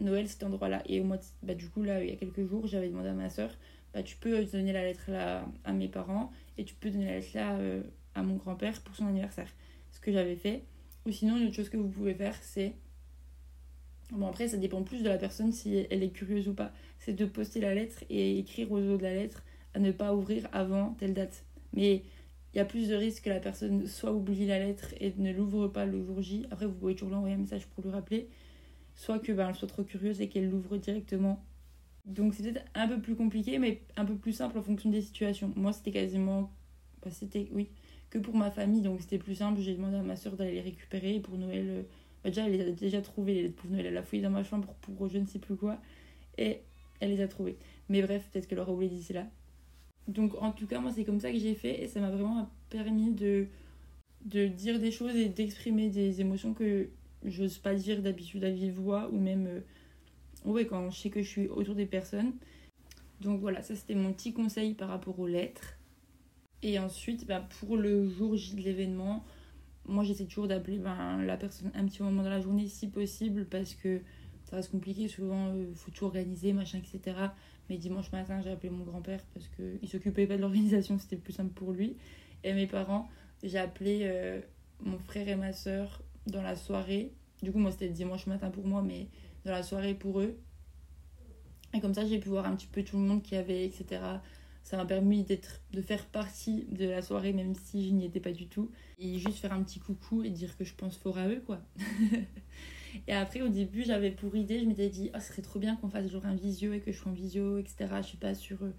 Noël, 0.00 0.28
cet 0.28 0.42
endroit-là. 0.42 0.82
Et 0.86 1.00
au 1.00 1.04
mois 1.04 1.18
bah, 1.42 1.54
du 1.54 1.68
coup, 1.68 1.82
là, 1.82 2.02
il 2.02 2.10
y 2.10 2.12
a 2.12 2.16
quelques 2.16 2.44
jours, 2.44 2.66
j'avais 2.66 2.88
demandé 2.88 3.08
à 3.08 3.14
ma 3.14 3.30
soeur 3.30 3.50
bah, 3.94 4.02
tu 4.02 4.16
peux 4.16 4.44
donner 4.44 4.72
la 4.72 4.82
lettre 4.82 5.04
là 5.08 5.46
à 5.62 5.72
mes 5.72 5.88
parents 5.88 6.32
et 6.58 6.64
tu 6.64 6.74
peux 6.74 6.90
donner 6.90 7.06
la 7.06 7.12
lettre 7.12 7.30
là 7.34 7.54
euh, 7.54 7.82
à 8.16 8.22
mon 8.22 8.34
grand-père 8.34 8.82
pour 8.82 8.96
son 8.96 9.06
anniversaire. 9.06 9.48
Ce 9.92 10.00
que 10.00 10.12
j'avais 10.12 10.34
fait. 10.34 10.64
Ou 11.06 11.12
sinon, 11.12 11.36
une 11.36 11.46
autre 11.46 11.54
chose 11.54 11.68
que 11.68 11.76
vous 11.76 11.88
pouvez 11.88 12.14
faire, 12.14 12.34
c'est. 12.42 12.74
Bon, 14.10 14.26
après, 14.26 14.48
ça 14.48 14.56
dépend 14.56 14.82
plus 14.82 15.02
de 15.02 15.08
la 15.08 15.16
personne 15.16 15.52
si 15.52 15.86
elle 15.90 16.02
est 16.02 16.10
curieuse 16.10 16.48
ou 16.48 16.54
pas. 16.54 16.72
C'est 16.98 17.12
de 17.12 17.24
poster 17.24 17.60
la 17.60 17.74
lettre 17.74 18.02
et 18.10 18.38
écrire 18.38 18.70
aux 18.72 18.78
autres 18.78 18.98
de 18.98 19.02
la 19.04 19.14
lettre 19.14 19.44
à 19.74 19.78
ne 19.78 19.92
pas 19.92 20.14
ouvrir 20.14 20.48
avant 20.52 20.94
telle 20.98 21.14
date. 21.14 21.44
Mais 21.74 22.02
il 22.52 22.58
y 22.58 22.60
a 22.60 22.64
plus 22.64 22.88
de 22.88 22.94
risques 22.94 23.24
que 23.24 23.30
la 23.30 23.40
personne 23.40 23.86
soit 23.86 24.12
oublie 24.12 24.46
la 24.46 24.58
lettre 24.58 24.94
et 25.00 25.12
ne 25.16 25.32
l'ouvre 25.32 25.68
pas 25.68 25.86
le 25.86 26.02
jour 26.02 26.22
J. 26.22 26.46
Après, 26.50 26.66
vous 26.66 26.74
pouvez 26.74 26.94
toujours 26.94 27.10
lui 27.10 27.16
envoyer 27.16 27.34
un 27.34 27.38
message 27.38 27.66
pour 27.66 27.84
lui 27.84 27.90
rappeler. 27.90 28.28
Soit 28.94 29.18
que 29.18 29.32
ben, 29.32 29.48
elle 29.48 29.54
soit 29.56 29.68
trop 29.68 29.82
curieuse 29.82 30.20
et 30.20 30.28
qu'elle 30.28 30.48
l'ouvre 30.48 30.76
directement 30.76 31.44
donc 32.04 32.34
c'est 32.34 32.42
peut-être 32.42 32.64
un 32.74 32.86
peu 32.86 33.00
plus 33.00 33.16
compliqué, 33.16 33.58
mais 33.58 33.82
un 33.96 34.04
peu 34.04 34.14
plus 34.14 34.32
simple 34.32 34.58
en 34.58 34.62
fonction 34.62 34.90
des 34.90 35.00
situations. 35.00 35.52
Moi, 35.56 35.72
c'était 35.72 35.90
quasiment. 35.90 36.52
Bah, 37.02 37.10
c'était, 37.10 37.48
oui, 37.52 37.70
que 38.10 38.18
pour 38.18 38.36
ma 38.36 38.50
famille, 38.50 38.82
donc 38.82 39.00
c'était 39.00 39.18
plus 39.18 39.36
simple. 39.36 39.60
J'ai 39.60 39.74
demandé 39.74 39.96
à 39.96 40.02
ma 40.02 40.16
soeur 40.16 40.36
d'aller 40.36 40.52
les 40.52 40.60
récupérer 40.60 41.20
pour 41.20 41.38
Noël. 41.38 41.86
Bah, 42.22 42.30
déjà, 42.30 42.46
elle 42.46 42.52
les 42.52 42.68
a 42.68 42.72
déjà 42.72 43.00
trouvées, 43.00 43.34
les 43.34 43.48
pour 43.48 43.70
Noël. 43.70 43.86
Elle 43.86 43.96
a 43.96 44.02
fouillé 44.02 44.22
dans 44.22 44.30
ma 44.30 44.44
chambre 44.44 44.74
pour 44.82 45.08
je 45.08 45.18
ne 45.18 45.26
sais 45.26 45.38
plus 45.38 45.56
quoi. 45.56 45.78
Et 46.36 46.60
elle 47.00 47.10
les 47.10 47.22
a 47.22 47.28
trouvées. 47.28 47.56
Mais 47.88 48.02
bref, 48.02 48.28
peut-être 48.30 48.46
qu'elle 48.46 48.60
aura 48.60 48.72
oublié 48.72 48.90
d'ici 48.90 49.12
là. 49.14 49.26
Donc 50.08 50.34
en 50.40 50.52
tout 50.52 50.66
cas, 50.66 50.80
moi, 50.80 50.92
c'est 50.92 51.04
comme 51.04 51.20
ça 51.20 51.32
que 51.32 51.38
j'ai 51.38 51.54
fait. 51.54 51.82
Et 51.82 51.88
ça 51.88 52.00
m'a 52.00 52.10
vraiment 52.10 52.48
permis 52.70 53.12
de, 53.12 53.46
de 54.24 54.46
dire 54.46 54.78
des 54.78 54.90
choses 54.90 55.16
et 55.16 55.28
d'exprimer 55.28 55.88
des 55.90 56.20
émotions 56.20 56.54
que 56.54 56.88
j'ose 57.24 57.58
pas 57.58 57.74
dire 57.74 58.02
d'habitude 58.02 58.44
à 58.44 58.50
vive 58.50 58.74
voix 58.74 59.08
ou 59.12 59.18
même. 59.18 59.46
Euh, 59.46 59.60
ouais, 60.44 60.66
quand 60.66 60.90
je 60.90 60.98
sais 60.98 61.10
que 61.10 61.22
je 61.22 61.28
suis 61.28 61.48
autour 61.48 61.74
des 61.74 61.86
personnes. 61.86 62.32
Donc 63.20 63.40
voilà, 63.40 63.62
ça 63.62 63.74
c'était 63.74 63.94
mon 63.94 64.12
petit 64.12 64.32
conseil 64.32 64.74
par 64.74 64.88
rapport 64.88 65.18
aux 65.18 65.26
lettres. 65.26 65.78
Et 66.62 66.78
ensuite, 66.78 67.26
bah, 67.26 67.46
pour 67.60 67.76
le 67.76 68.08
jour 68.08 68.36
J 68.36 68.56
de 68.56 68.62
l'événement, 68.62 69.24
moi 69.86 70.02
j'essaie 70.02 70.24
toujours 70.24 70.48
d'appeler 70.48 70.78
ben, 70.78 71.22
la 71.22 71.36
personne 71.36 71.70
un 71.74 71.86
petit 71.86 72.02
moment 72.02 72.22
dans 72.22 72.30
la 72.30 72.40
journée 72.40 72.68
si 72.68 72.88
possible 72.88 73.46
parce 73.46 73.74
que 73.74 74.00
ça 74.44 74.56
reste 74.56 74.70
compliqué. 74.70 75.08
Souvent, 75.08 75.54
il 75.54 75.62
euh, 75.62 75.74
faut 75.74 75.90
tout 75.90 76.04
organiser, 76.04 76.52
machin, 76.52 76.78
etc. 76.78 77.16
Mais 77.68 77.78
dimanche 77.78 78.12
matin, 78.12 78.40
j'ai 78.42 78.50
appelé 78.50 78.70
mon 78.70 78.84
grand-père 78.84 79.20
parce 79.32 79.48
qu'il 79.48 79.88
s'occupait 79.88 80.26
pas 80.26 80.36
de 80.36 80.42
l'organisation, 80.42 80.98
c'était 80.98 81.16
plus 81.16 81.32
simple 81.32 81.52
pour 81.52 81.72
lui. 81.72 81.96
Et 82.42 82.52
mes 82.52 82.66
parents, 82.66 83.08
j'ai 83.42 83.58
appelé 83.58 84.00
euh, 84.02 84.40
mon 84.80 84.98
frère 84.98 85.28
et 85.28 85.36
ma 85.36 85.52
soeur 85.52 86.02
dans 86.26 86.42
la 86.42 86.56
soirée. 86.56 87.12
Du 87.42 87.52
coup, 87.52 87.58
moi 87.58 87.70
c'était 87.70 87.88
dimanche 87.88 88.26
matin 88.26 88.50
pour 88.50 88.66
moi, 88.66 88.82
mais 88.82 89.08
dans 89.44 89.52
la 89.52 89.62
soirée 89.62 89.94
pour 89.94 90.20
eux. 90.20 90.38
Et 91.74 91.80
comme 91.80 91.94
ça, 91.94 92.06
j'ai 92.06 92.18
pu 92.18 92.28
voir 92.28 92.46
un 92.46 92.54
petit 92.54 92.68
peu 92.68 92.82
tout 92.84 92.96
le 92.96 93.02
monde 93.02 93.22
qui 93.22 93.34
avait, 93.34 93.64
etc. 93.64 94.00
Ça 94.62 94.76
m'a 94.76 94.86
permis 94.86 95.24
de 95.24 95.82
faire 95.82 96.06
partie 96.06 96.64
de 96.70 96.86
la 96.86 97.02
soirée, 97.02 97.32
même 97.32 97.54
si 97.54 97.86
je 97.86 97.92
n'y 97.92 98.06
étais 98.06 98.20
pas 98.20 98.32
du 98.32 98.46
tout. 98.46 98.70
Et 98.98 99.18
juste 99.18 99.38
faire 99.38 99.52
un 99.52 99.62
petit 99.62 99.80
coucou 99.80 100.22
et 100.22 100.30
dire 100.30 100.56
que 100.56 100.64
je 100.64 100.74
pense 100.74 100.96
fort 100.96 101.18
à 101.18 101.28
eux, 101.28 101.42
quoi. 101.44 101.60
et 103.06 103.12
après, 103.12 103.42
au 103.42 103.48
début, 103.48 103.82
j'avais 103.82 104.10
pour 104.10 104.34
idée, 104.36 104.60
je 104.60 104.64
m'étais 104.66 104.88
dit, 104.88 105.10
oh, 105.14 105.18
ce 105.20 105.28
serait 105.28 105.42
trop 105.42 105.58
bien 105.58 105.76
qu'on 105.76 105.88
fasse 105.88 106.08
genre 106.08 106.26
un 106.26 106.34
visio 106.34 106.72
et 106.72 106.80
que 106.80 106.92
je 106.92 106.98
sois 106.98 107.10
en 107.10 107.14
visio, 107.14 107.58
etc. 107.58 107.86
Je 108.02 108.12
sais 108.12 108.16
pas, 108.16 108.34
sur 108.34 108.62
euh, 108.62 108.72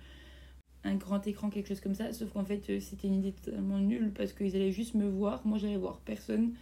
un 0.84 0.96
grand 0.96 1.26
écran, 1.28 1.50
quelque 1.50 1.68
chose 1.68 1.82
comme 1.82 1.96
ça. 1.96 2.14
Sauf 2.14 2.32
qu'en 2.32 2.46
fait, 2.46 2.70
euh, 2.70 2.80
c'était 2.80 3.08
une 3.08 3.16
idée 3.16 3.34
totalement 3.34 3.80
nulle 3.80 4.12
parce 4.14 4.34
qu'ils 4.34 4.56
allaient 4.56 4.72
juste 4.72 4.96
me 4.96 5.08
voir. 5.08 5.46
Moi, 5.46 5.58
j'allais 5.58 5.78
voir 5.78 6.00
personne. 6.00 6.54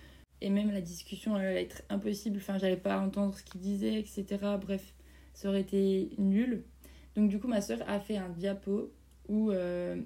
Et 0.41 0.49
même 0.49 0.71
la 0.71 0.81
discussion 0.81 1.35
allait 1.35 1.61
être 1.61 1.83
impossible. 1.89 2.37
Enfin, 2.37 2.57
j'allais 2.57 2.77
pas 2.77 2.99
entendre 2.99 3.35
ce 3.37 3.43
qu'ils 3.43 3.61
disaient, 3.61 3.99
etc. 3.99 4.25
Bref, 4.59 4.93
ça 5.33 5.49
aurait 5.49 5.61
été 5.61 6.11
nul. 6.17 6.63
Donc, 7.15 7.29
du 7.29 7.39
coup, 7.39 7.47
ma 7.47 7.61
soeur 7.61 7.79
a 7.87 7.99
fait 7.99 8.17
un 8.17 8.29
diapo 8.29 8.91
où 9.29 9.51
euh, 9.51 10.01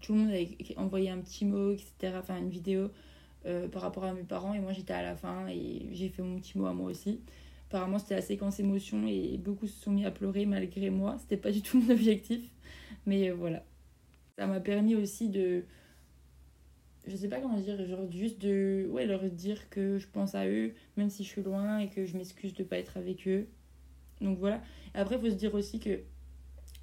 tout 0.00 0.14
le 0.14 0.20
monde 0.20 0.30
avait 0.30 0.56
envoyé 0.76 1.10
un 1.10 1.18
petit 1.18 1.44
mot, 1.44 1.72
etc. 1.72 2.14
Enfin, 2.18 2.38
une 2.38 2.50
vidéo 2.50 2.90
euh, 3.46 3.68
par 3.68 3.82
rapport 3.82 4.04
à 4.04 4.12
mes 4.12 4.22
parents. 4.22 4.54
Et 4.54 4.60
moi, 4.60 4.72
j'étais 4.72 4.92
à 4.92 5.02
la 5.02 5.16
fin 5.16 5.46
et 5.48 5.88
j'ai 5.92 6.08
fait 6.08 6.22
mon 6.22 6.38
petit 6.38 6.58
mot 6.58 6.66
à 6.66 6.72
moi 6.72 6.90
aussi. 6.90 7.20
Apparemment, 7.68 7.98
c'était 7.98 8.14
la 8.16 8.22
séquence 8.22 8.60
émotion 8.60 9.06
et 9.06 9.38
beaucoup 9.38 9.66
se 9.66 9.80
sont 9.82 9.92
mis 9.92 10.04
à 10.04 10.10
pleurer 10.10 10.46
malgré 10.46 10.90
moi. 10.90 11.16
C'était 11.20 11.36
pas 11.36 11.50
du 11.50 11.62
tout 11.62 11.80
mon 11.80 11.92
objectif. 11.92 12.40
Mais 13.06 13.30
euh, 13.30 13.34
voilà. 13.34 13.64
Ça 14.38 14.46
m'a 14.46 14.60
permis 14.60 14.94
aussi 14.94 15.28
de. 15.28 15.64
Je 17.06 17.16
sais 17.16 17.28
pas 17.28 17.40
comment 17.40 17.58
dire, 17.58 17.84
genre 17.86 18.08
juste 18.12 18.40
de 18.40 18.86
ouais, 18.90 19.06
leur 19.06 19.24
dire 19.24 19.68
que 19.70 19.98
je 19.98 20.06
pense 20.06 20.36
à 20.36 20.46
eux, 20.46 20.72
même 20.96 21.10
si 21.10 21.24
je 21.24 21.28
suis 21.28 21.42
loin 21.42 21.78
et 21.78 21.88
que 21.88 22.06
je 22.06 22.16
m'excuse 22.16 22.54
de 22.54 22.62
pas 22.62 22.78
être 22.78 22.96
avec 22.96 23.26
eux. 23.26 23.48
Donc 24.20 24.38
voilà. 24.38 24.62
Après, 24.94 25.16
il 25.16 25.20
faut 25.20 25.30
se 25.30 25.34
dire 25.34 25.54
aussi 25.54 25.80
que 25.80 26.00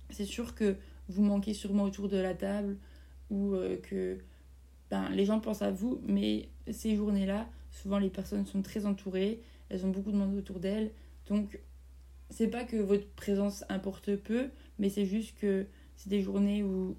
c'est 0.10 0.26
sûr 0.26 0.56
que 0.56 0.76
vous 1.08 1.24
manquez 1.24 1.54
sûrement 1.54 1.84
autour 1.84 2.10
de 2.10 2.18
la 2.18 2.34
table 2.34 2.78
ou 3.30 3.54
euh, 3.54 3.78
que 3.78 4.20
ben, 4.90 5.10
les 5.10 5.26
gens 5.26 5.40
pensent 5.40 5.62
à 5.62 5.72
vous, 5.72 6.02
mais 6.08 6.50
ces 6.72 6.96
journées-là, 6.96 7.48
souvent 7.72 8.00
les 8.00 8.10
personnes 8.10 8.46
sont 8.46 8.62
très 8.62 8.86
entourées, 8.86 9.42
elles 9.70 9.86
ont 9.86 9.90
beaucoup 9.90 10.12
de 10.12 10.18
monde 10.18 10.36
autour 10.36 10.60
d'elles. 10.60 10.92
Donc, 11.28 11.60
c'est 12.30 12.48
pas 12.48 12.64
que 12.64 12.78
votre 12.78 13.08
présence 13.12 13.64
importe 13.70 14.16
peu, 14.16 14.50
mais 14.78 14.90
c'est 14.90 15.06
juste 15.06 15.38
que 15.38 15.66
c'est 15.96 16.10
des 16.10 16.22
journées 16.22 16.64
où 16.64 16.96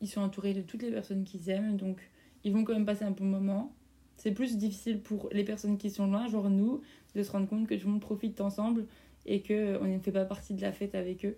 ils 0.00 0.08
sont 0.08 0.20
entourés 0.20 0.54
de 0.54 0.62
toutes 0.62 0.82
les 0.82 0.90
personnes 0.90 1.24
qu'ils 1.24 1.48
aiment, 1.50 1.76
donc 1.76 1.98
ils 2.44 2.52
vont 2.52 2.64
quand 2.64 2.74
même 2.74 2.86
passer 2.86 3.04
un 3.04 3.10
bon 3.10 3.24
moment. 3.24 3.74
C'est 4.16 4.32
plus 4.32 4.56
difficile 4.56 5.00
pour 5.00 5.28
les 5.32 5.44
personnes 5.44 5.76
qui 5.76 5.90
sont 5.90 6.06
loin, 6.06 6.28
genre 6.28 6.50
nous, 6.50 6.82
de 7.14 7.22
se 7.22 7.30
rendre 7.30 7.48
compte 7.48 7.66
que 7.66 7.74
tout 7.74 7.86
le 7.86 7.92
monde 7.92 8.00
profite 8.00 8.40
ensemble 8.40 8.86
et 9.26 9.42
qu'on 9.42 9.86
ne 9.86 9.98
fait 9.98 10.12
pas 10.12 10.24
partie 10.24 10.54
de 10.54 10.60
la 10.60 10.72
fête 10.72 10.94
avec 10.94 11.24
eux. 11.24 11.36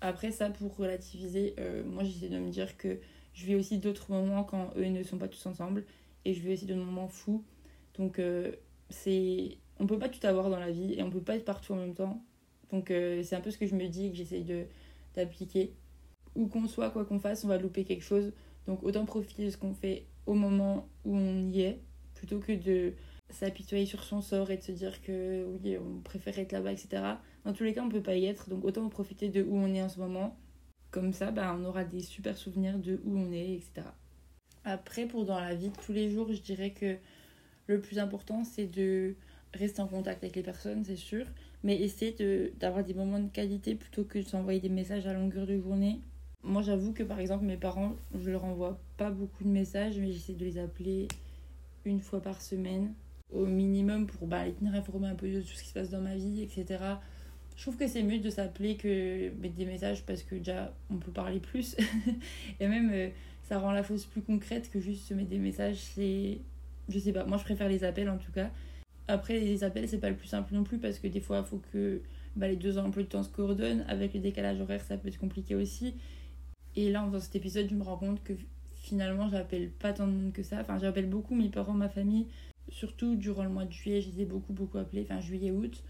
Après 0.00 0.30
ça, 0.30 0.50
pour 0.50 0.76
relativiser, 0.76 1.54
euh, 1.58 1.82
moi 1.84 2.04
j'essaie 2.04 2.28
de 2.28 2.38
me 2.38 2.50
dire 2.50 2.76
que 2.76 2.98
je 3.34 3.46
vis 3.46 3.54
aussi 3.54 3.78
d'autres 3.78 4.10
moments 4.10 4.44
quand 4.44 4.70
eux 4.76 4.86
ne 4.86 5.02
sont 5.02 5.18
pas 5.18 5.28
tous 5.28 5.44
ensemble 5.46 5.84
et 6.24 6.34
je 6.34 6.40
vis 6.40 6.52
aussi 6.52 6.66
de 6.66 6.74
moments 6.74 7.08
fous. 7.08 7.44
Donc 7.96 8.18
euh, 8.18 8.52
c'est 8.88 9.58
on 9.78 9.86
peut 9.86 9.98
pas 9.98 10.08
tout 10.08 10.24
avoir 10.26 10.50
dans 10.50 10.58
la 10.58 10.70
vie 10.70 10.94
et 10.94 11.02
on 11.02 11.10
peut 11.10 11.22
pas 11.22 11.36
être 11.36 11.44
partout 11.44 11.72
en 11.72 11.76
même 11.76 11.94
temps. 11.94 12.22
Donc 12.70 12.90
euh, 12.90 13.22
c'est 13.22 13.36
un 13.36 13.40
peu 13.40 13.50
ce 13.50 13.58
que 13.58 13.66
je 13.66 13.74
me 13.74 13.88
dis 13.88 14.06
et 14.06 14.10
que 14.10 14.16
j'essaie 14.16 14.40
de 14.40 14.64
d'appliquer 15.14 15.74
où 16.36 16.46
qu'on 16.46 16.68
soit, 16.68 16.90
quoi 16.90 17.04
qu'on 17.04 17.18
fasse, 17.18 17.44
on 17.44 17.48
va 17.48 17.58
louper 17.58 17.84
quelque 17.84 18.04
chose. 18.04 18.32
Donc 18.66 18.82
autant 18.82 19.04
profiter 19.04 19.44
de 19.44 19.50
ce 19.50 19.56
qu'on 19.56 19.74
fait 19.74 20.06
au 20.26 20.34
moment 20.34 20.88
où 21.04 21.16
on 21.16 21.48
y 21.48 21.62
est, 21.62 21.80
plutôt 22.14 22.38
que 22.38 22.52
de 22.52 22.92
s'apitoyer 23.30 23.86
sur 23.86 24.04
son 24.04 24.20
sort 24.20 24.50
et 24.50 24.56
de 24.56 24.62
se 24.62 24.72
dire 24.72 25.02
que 25.02 25.44
oui, 25.44 25.76
on 25.78 26.00
préfère 26.00 26.38
être 26.38 26.52
là-bas, 26.52 26.72
etc. 26.72 27.02
Dans 27.44 27.52
tous 27.52 27.64
les 27.64 27.72
cas, 27.72 27.82
on 27.82 27.88
peut 27.88 28.02
pas 28.02 28.16
y 28.16 28.26
être, 28.26 28.48
donc 28.48 28.64
autant 28.64 28.88
profiter 28.88 29.28
de 29.28 29.42
où 29.42 29.56
on 29.56 29.72
est 29.74 29.82
en 29.82 29.88
ce 29.88 29.98
moment. 29.98 30.36
Comme 30.90 31.12
ça, 31.12 31.30
bah, 31.30 31.56
on 31.58 31.64
aura 31.64 31.84
des 31.84 32.00
super 32.00 32.36
souvenirs 32.36 32.78
de 32.78 33.00
où 33.04 33.16
on 33.16 33.32
est, 33.32 33.54
etc. 33.54 33.86
Après, 34.64 35.06
pour 35.06 35.24
dans 35.24 35.40
la 35.40 35.54
vie 35.54 35.70
de 35.70 35.76
tous 35.76 35.92
les 35.92 36.10
jours, 36.10 36.32
je 36.32 36.40
dirais 36.40 36.70
que 36.70 36.96
le 37.66 37.80
plus 37.80 37.98
important, 37.98 38.44
c'est 38.44 38.66
de 38.66 39.14
rester 39.54 39.80
en 39.80 39.86
contact 39.86 40.22
avec 40.22 40.36
les 40.36 40.42
personnes, 40.42 40.84
c'est 40.84 40.96
sûr, 40.96 41.26
mais 41.62 41.80
essayer 41.80 42.52
d'avoir 42.58 42.84
des 42.84 42.94
moments 42.94 43.18
de 43.18 43.28
qualité 43.28 43.74
plutôt 43.74 44.04
que 44.04 44.18
de 44.18 44.24
s'envoyer 44.24 44.60
des 44.60 44.68
messages 44.68 45.06
à 45.06 45.12
longueur 45.12 45.46
de 45.46 45.58
journée 45.58 46.00
moi, 46.42 46.62
j'avoue 46.62 46.92
que 46.92 47.02
par 47.02 47.20
exemple, 47.20 47.44
mes 47.44 47.56
parents, 47.56 47.96
je 48.14 48.30
leur 48.30 48.44
envoie 48.44 48.78
pas 48.96 49.10
beaucoup 49.10 49.44
de 49.44 49.48
messages, 49.48 49.98
mais 49.98 50.10
j'essaie 50.10 50.32
de 50.32 50.44
les 50.44 50.58
appeler 50.58 51.06
une 51.84 52.00
fois 52.00 52.20
par 52.20 52.40
semaine 52.40 52.94
au 53.32 53.46
minimum 53.46 54.06
pour 54.06 54.26
bah, 54.26 54.44
les 54.46 54.52
tenir 54.52 54.74
informés 54.74 55.08
un 55.08 55.14
peu 55.14 55.28
de 55.30 55.40
tout 55.40 55.48
ce 55.48 55.62
qui 55.62 55.68
se 55.68 55.74
passe 55.74 55.90
dans 55.90 56.00
ma 56.00 56.16
vie, 56.16 56.42
etc. 56.42 56.82
Je 57.60 57.66
trouve 57.66 57.76
que 57.76 57.86
c'est 57.86 58.02
mieux 58.02 58.20
de 58.20 58.30
s'appeler 58.30 58.78
que 58.78 59.28
mettre 59.38 59.54
des 59.54 59.66
messages 59.66 60.02
parce 60.06 60.22
que 60.22 60.34
déjà 60.34 60.72
on 60.88 60.96
peut 60.96 61.12
parler 61.12 61.40
plus 61.40 61.76
et 62.60 62.66
même 62.66 62.90
euh, 62.90 63.10
ça 63.42 63.58
rend 63.58 63.72
la 63.72 63.82
fausse 63.82 64.06
plus 64.06 64.22
concrète 64.22 64.70
que 64.70 64.80
juste 64.80 65.06
se 65.06 65.12
mettre 65.12 65.28
des 65.28 65.38
messages. 65.38 65.76
C'est. 65.76 66.38
Je 66.88 66.98
sais 66.98 67.12
pas, 67.12 67.26
moi 67.26 67.36
je 67.36 67.44
préfère 67.44 67.68
les 67.68 67.84
appels 67.84 68.08
en 68.08 68.16
tout 68.16 68.32
cas. 68.32 68.50
Après, 69.08 69.38
les 69.38 69.62
appels 69.62 69.86
c'est 69.90 69.98
pas 69.98 70.08
le 70.08 70.16
plus 70.16 70.28
simple 70.28 70.54
non 70.54 70.64
plus 70.64 70.78
parce 70.78 70.98
que 70.98 71.06
des 71.06 71.20
fois 71.20 71.40
il 71.40 71.44
faut 71.44 71.60
que 71.70 72.00
bah, 72.34 72.48
les 72.48 72.56
deux 72.56 72.78
emplois 72.78 73.02
de 73.02 73.08
temps 73.08 73.22
se 73.22 73.28
coordonnent. 73.28 73.84
Avec 73.88 74.14
le 74.14 74.20
décalage 74.20 74.58
horaire, 74.58 74.80
ça 74.82 74.96
peut 74.96 75.08
être 75.08 75.18
compliqué 75.18 75.54
aussi. 75.54 75.96
Et 76.76 76.90
là, 76.90 77.04
en 77.04 77.08
faisant 77.08 77.20
cet 77.20 77.36
épisode, 77.36 77.68
je 77.68 77.74
me 77.74 77.82
rends 77.82 77.98
compte 77.98 78.24
que 78.24 78.32
finalement, 78.74 79.28
j'appelle 79.28 79.68
pas 79.68 79.92
tant 79.92 80.06
de 80.06 80.12
monde 80.12 80.32
que 80.32 80.42
ça. 80.42 80.60
Enfin, 80.60 80.78
j'appelle 80.78 81.10
beaucoup 81.10 81.34
mes 81.34 81.50
parents, 81.50 81.74
ma 81.74 81.90
famille. 81.90 82.26
Surtout 82.70 83.16
durant 83.16 83.42
le 83.42 83.50
mois 83.50 83.66
de 83.66 83.72
juillet, 83.72 84.00
je 84.00 84.08
les 84.08 84.22
ai 84.22 84.24
beaucoup, 84.24 84.54
beaucoup 84.54 84.78
appelés. 84.78 85.02
Enfin, 85.02 85.20
juillet, 85.20 85.50
août. 85.50 85.82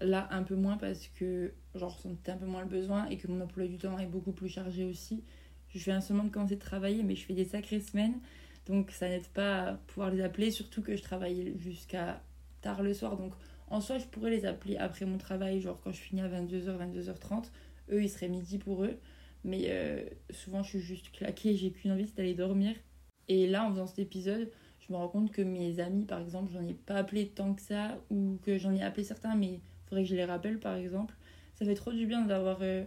Là, 0.00 0.28
un 0.30 0.42
peu 0.42 0.54
moins 0.54 0.76
parce 0.76 1.08
que, 1.08 1.52
genre, 1.74 1.98
sentais 1.98 2.32
un 2.32 2.36
peu 2.36 2.46
moins 2.46 2.62
le 2.62 2.68
besoin 2.68 3.06
et 3.06 3.16
que 3.16 3.26
mon 3.26 3.40
emploi 3.40 3.66
du 3.66 3.78
temps 3.78 3.98
est 3.98 4.06
beaucoup 4.06 4.32
plus 4.32 4.48
chargé 4.48 4.84
aussi. 4.84 5.24
Je 5.70 5.78
viens 5.84 6.00
seulement 6.00 6.24
de 6.24 6.30
commencer 6.30 6.54
de 6.54 6.60
travailler, 6.60 7.02
mais 7.02 7.16
je 7.16 7.24
fais 7.24 7.34
des 7.34 7.44
sacrées 7.44 7.80
semaines. 7.80 8.20
Donc, 8.66 8.90
ça 8.92 9.08
n'aide 9.08 9.26
pas 9.28 9.62
à 9.62 9.74
pouvoir 9.74 10.10
les 10.10 10.22
appeler. 10.22 10.50
Surtout 10.50 10.82
que 10.82 10.96
je 10.96 11.02
travaille 11.02 11.54
jusqu'à 11.58 12.22
tard 12.60 12.82
le 12.82 12.94
soir. 12.94 13.16
Donc, 13.16 13.32
en 13.68 13.80
soi, 13.80 13.98
je 13.98 14.06
pourrais 14.06 14.30
les 14.30 14.44
appeler 14.44 14.76
après 14.76 15.04
mon 15.04 15.18
travail, 15.18 15.60
genre 15.60 15.80
quand 15.82 15.92
je 15.92 16.00
finis 16.00 16.20
à 16.20 16.28
22h, 16.28 16.78
22h30. 16.78 17.50
Eux, 17.90 18.02
il 18.02 18.08
serait 18.08 18.28
midi 18.28 18.58
pour 18.58 18.84
eux. 18.84 18.98
Mais 19.44 19.66
euh, 19.68 20.04
souvent, 20.30 20.62
je 20.62 20.70
suis 20.70 20.80
juste 20.80 21.10
claquée, 21.12 21.56
j'ai 21.56 21.70
qu'une 21.70 21.92
envie, 21.92 22.06
c'est 22.06 22.16
d'aller 22.16 22.34
dormir. 22.34 22.74
Et 23.28 23.46
là, 23.46 23.64
en 23.64 23.70
faisant 23.70 23.86
cet 23.86 23.98
épisode, 23.98 24.50
je 24.80 24.92
me 24.92 24.98
rends 24.98 25.08
compte 25.08 25.32
que 25.32 25.42
mes 25.42 25.80
amis, 25.80 26.04
par 26.04 26.20
exemple, 26.20 26.52
j'en 26.52 26.66
ai 26.66 26.74
pas 26.74 26.96
appelé 26.96 27.28
tant 27.28 27.54
que 27.54 27.62
ça, 27.62 28.00
ou 28.10 28.38
que 28.42 28.58
j'en 28.58 28.74
ai 28.74 28.82
appelé 28.82 29.04
certains, 29.04 29.36
mais 29.36 29.60
faudrait 29.88 30.04
que 30.04 30.10
je 30.10 30.14
les 30.14 30.24
rappelle, 30.24 30.58
par 30.58 30.76
exemple. 30.76 31.14
Ça 31.56 31.64
fait 31.64 31.74
trop 31.74 31.92
du 31.92 32.06
bien 32.06 32.24
d'avoir. 32.24 32.58
Euh, 32.62 32.84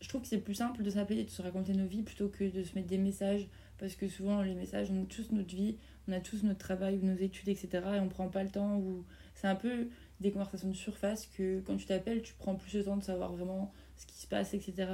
je 0.00 0.08
trouve 0.08 0.22
que 0.22 0.28
c'est 0.28 0.38
plus 0.38 0.54
simple 0.54 0.82
de 0.82 0.90
s'appeler 0.90 1.20
et 1.20 1.24
de 1.24 1.30
se 1.30 1.42
raconter 1.42 1.74
nos 1.74 1.86
vies 1.86 2.02
plutôt 2.02 2.28
que 2.28 2.44
de 2.44 2.64
se 2.64 2.74
mettre 2.74 2.88
des 2.88 2.98
messages, 2.98 3.48
parce 3.78 3.94
que 3.94 4.08
souvent, 4.08 4.42
les 4.42 4.54
messages, 4.54 4.90
on 4.90 5.02
a 5.02 5.06
tous 5.06 5.30
notre 5.30 5.54
vie, 5.54 5.76
on 6.08 6.12
a 6.12 6.20
tous 6.20 6.42
notre 6.42 6.58
travail 6.58 6.98
nos 7.02 7.16
études, 7.16 7.48
etc., 7.48 7.68
et 7.96 8.00
on 8.00 8.08
prend 8.08 8.28
pas 8.28 8.42
le 8.42 8.50
temps, 8.50 8.78
ou 8.78 9.04
c'est 9.34 9.46
un 9.46 9.54
peu 9.54 9.88
des 10.20 10.30
conversations 10.30 10.68
de 10.68 10.74
surface 10.74 11.26
que 11.26 11.60
quand 11.60 11.76
tu 11.76 11.86
t'appelles, 11.86 12.22
tu 12.22 12.34
prends 12.34 12.54
plus 12.54 12.74
le 12.74 12.84
temps 12.84 12.96
de 12.96 13.02
savoir 13.02 13.32
vraiment 13.32 13.72
ce 13.96 14.06
qui 14.06 14.18
se 14.18 14.26
passe, 14.26 14.54
etc. 14.54 14.86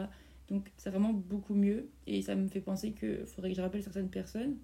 Donc 0.49 0.73
c'est 0.77 0.91
vraiment 0.91 1.13
beaucoup 1.13 1.55
mieux 1.55 1.91
et 2.07 2.23
ça 2.23 2.35
me 2.35 2.49
fait 2.49 2.61
penser 2.61 2.93
qu'il 2.93 3.27
faudrait 3.27 3.51
que 3.51 3.57
je 3.57 3.61
rappelle 3.61 3.83
certaines 3.83 4.09
personnes 4.09 4.57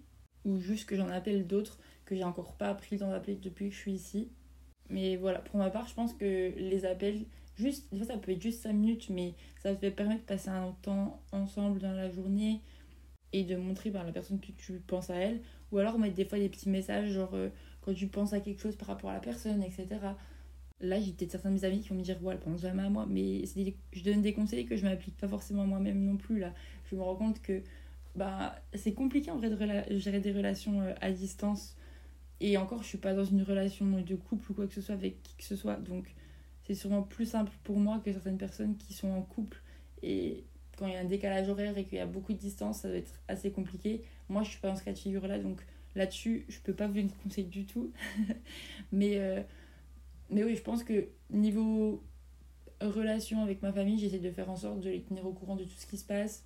ou 0.44 0.58
juste 0.58 0.88
que 0.88 0.96
j'en 0.96 1.08
appelle 1.08 1.46
d'autres 1.46 1.78
que 2.06 2.14
j'ai 2.14 2.24
encore 2.24 2.54
pas 2.56 2.74
pris 2.74 2.96
le 2.96 3.00
temps 3.00 3.10
d'appeler 3.10 3.36
depuis 3.36 3.68
que 3.68 3.74
je 3.74 3.80
suis 3.80 3.92
ici. 3.92 4.30
Mais 4.94 5.16
voilà, 5.16 5.40
pour 5.40 5.58
ma 5.58 5.70
part, 5.70 5.88
je 5.88 5.94
pense 5.94 6.14
que 6.14 6.52
les 6.56 6.84
appels, 6.84 7.24
juste, 7.56 7.88
des 7.90 7.98
fois 7.98 8.06
ça 8.06 8.16
peut 8.16 8.30
être 8.30 8.40
juste 8.40 8.62
5 8.62 8.72
minutes, 8.72 9.10
mais 9.10 9.34
ça 9.60 9.74
te 9.74 9.88
permet 9.88 10.14
de 10.14 10.20
passer 10.20 10.50
un 10.50 10.72
temps 10.82 11.20
ensemble 11.32 11.80
dans 11.80 11.92
la 11.92 12.08
journée 12.10 12.60
et 13.32 13.42
de 13.42 13.56
montrer 13.56 13.90
par 13.90 14.04
la 14.04 14.12
personne 14.12 14.38
que 14.38 14.52
tu 14.52 14.74
penses 14.86 15.10
à 15.10 15.16
elle. 15.16 15.40
Ou 15.72 15.78
alors 15.78 15.98
mettre 15.98 16.14
des 16.14 16.24
fois 16.24 16.38
des 16.38 16.48
petits 16.48 16.68
messages, 16.68 17.10
genre 17.10 17.34
euh, 17.34 17.48
quand 17.80 17.92
tu 17.92 18.06
penses 18.06 18.32
à 18.34 18.38
quelque 18.38 18.62
chose 18.62 18.76
par 18.76 18.86
rapport 18.86 19.10
à 19.10 19.14
la 19.14 19.20
personne, 19.20 19.64
etc. 19.64 19.88
Là, 20.80 21.00
j'ai 21.00 21.10
peut-être 21.10 21.32
certains 21.32 21.48
de 21.50 21.54
mes 21.54 21.64
amis 21.64 21.80
qui 21.80 21.88
vont 21.88 21.96
me 21.96 22.02
dire, 22.02 22.22
ouais, 22.22 22.34
elle 22.34 22.40
pense 22.40 22.60
jamais 22.60 22.84
à 22.84 22.88
moi, 22.88 23.04
mais 23.10 23.42
je 23.92 24.04
donne 24.04 24.22
des 24.22 24.32
conseils 24.32 24.64
que 24.64 24.76
je 24.76 24.84
m'applique 24.84 25.16
pas 25.16 25.26
forcément 25.26 25.66
moi-même 25.66 26.04
non 26.04 26.16
plus. 26.16 26.38
Là, 26.38 26.54
je 26.88 26.94
me 26.94 27.02
rends 27.02 27.16
compte 27.16 27.42
que 27.42 27.62
bah, 28.14 28.54
c'est 28.74 28.92
compliqué 28.92 29.32
en 29.32 29.38
vrai 29.38 29.50
de 29.50 29.98
gérer 29.98 30.20
des 30.20 30.30
relations 30.30 30.82
euh, 30.82 30.94
à 31.00 31.10
distance. 31.10 31.76
Et 32.40 32.56
encore, 32.56 32.82
je 32.82 32.88
suis 32.88 32.98
pas 32.98 33.14
dans 33.14 33.24
une 33.24 33.42
relation 33.42 33.86
de 33.86 34.14
couple 34.16 34.50
ou 34.50 34.54
quoi 34.54 34.66
que 34.66 34.74
ce 34.74 34.80
soit 34.80 34.94
avec 34.94 35.22
qui 35.22 35.36
que 35.36 35.44
ce 35.44 35.56
soit. 35.56 35.76
Donc, 35.76 36.14
c'est 36.64 36.74
sûrement 36.74 37.02
plus 37.02 37.26
simple 37.26 37.52
pour 37.62 37.78
moi 37.78 38.00
que 38.04 38.12
certaines 38.12 38.38
personnes 38.38 38.76
qui 38.76 38.92
sont 38.92 39.10
en 39.10 39.22
couple. 39.22 39.62
Et 40.02 40.44
quand 40.76 40.86
il 40.86 40.92
y 40.92 40.96
a 40.96 41.00
un 41.00 41.04
décalage 41.04 41.48
horaire 41.48 41.78
et 41.78 41.84
qu'il 41.84 41.98
y 41.98 42.00
a 42.00 42.06
beaucoup 42.06 42.32
de 42.32 42.38
distance, 42.38 42.80
ça 42.80 42.88
doit 42.88 42.98
être 42.98 43.20
assez 43.28 43.50
compliqué. 43.50 44.02
Moi, 44.28 44.42
je 44.42 44.50
suis 44.50 44.60
pas 44.60 44.68
dans 44.68 44.76
ce 44.76 44.82
cas 44.82 44.92
de 44.92 44.98
figure-là, 44.98 45.38
donc 45.38 45.64
là-dessus, 45.94 46.44
je 46.48 46.58
peux 46.60 46.74
pas 46.74 46.86
vous 46.86 46.94
donner 46.94 47.08
de 47.08 47.22
conseils 47.22 47.44
du 47.44 47.64
tout. 47.64 47.92
mais. 48.92 49.18
Euh, 49.18 49.42
mais 50.30 50.42
oui, 50.42 50.56
je 50.56 50.62
pense 50.62 50.82
que 50.84 51.08
niveau 51.30 52.02
relation 52.80 53.42
avec 53.42 53.62
ma 53.62 53.72
famille, 53.72 53.98
j'essaie 53.98 54.18
de 54.18 54.30
faire 54.30 54.50
en 54.50 54.56
sorte 54.56 54.80
de 54.80 54.90
les 54.90 55.02
tenir 55.02 55.26
au 55.26 55.32
courant 55.32 55.56
de 55.56 55.64
tout 55.64 55.76
ce 55.76 55.86
qui 55.86 55.96
se 55.96 56.04
passe. 56.04 56.44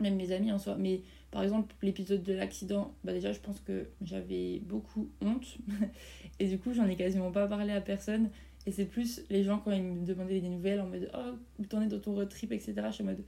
Même 0.00 0.16
mes 0.16 0.32
amis 0.32 0.52
en 0.52 0.58
soi. 0.58 0.76
Mais 0.76 1.02
par 1.36 1.44
exemple, 1.44 1.74
l'épisode 1.82 2.22
de 2.22 2.32
l'accident, 2.32 2.94
bah 3.04 3.12
déjà, 3.12 3.30
je 3.30 3.40
pense 3.40 3.60
que 3.60 3.90
j'avais 4.00 4.58
beaucoup 4.60 5.10
honte. 5.20 5.58
et 6.40 6.48
du 6.48 6.58
coup, 6.58 6.72
j'en 6.72 6.86
ai 6.86 6.96
quasiment 6.96 7.30
pas 7.30 7.46
parlé 7.46 7.74
à 7.74 7.82
personne. 7.82 8.30
Et 8.64 8.72
c'est 8.72 8.86
plus 8.86 9.20
les 9.28 9.44
gens 9.44 9.58
quand 9.58 9.70
ils 9.72 9.82
me 9.82 10.06
demandaient 10.06 10.40
des 10.40 10.48
nouvelles 10.48 10.80
en 10.80 10.86
mode 10.86 11.10
Oh, 11.12 11.64
t'en 11.68 11.82
es 11.82 11.88
dans 11.88 12.00
ton 12.00 12.14
road 12.14 12.30
trip, 12.30 12.52
etc. 12.52 12.72
Je 12.86 12.92
suis 12.92 13.02
en 13.02 13.08
mode 13.08 13.22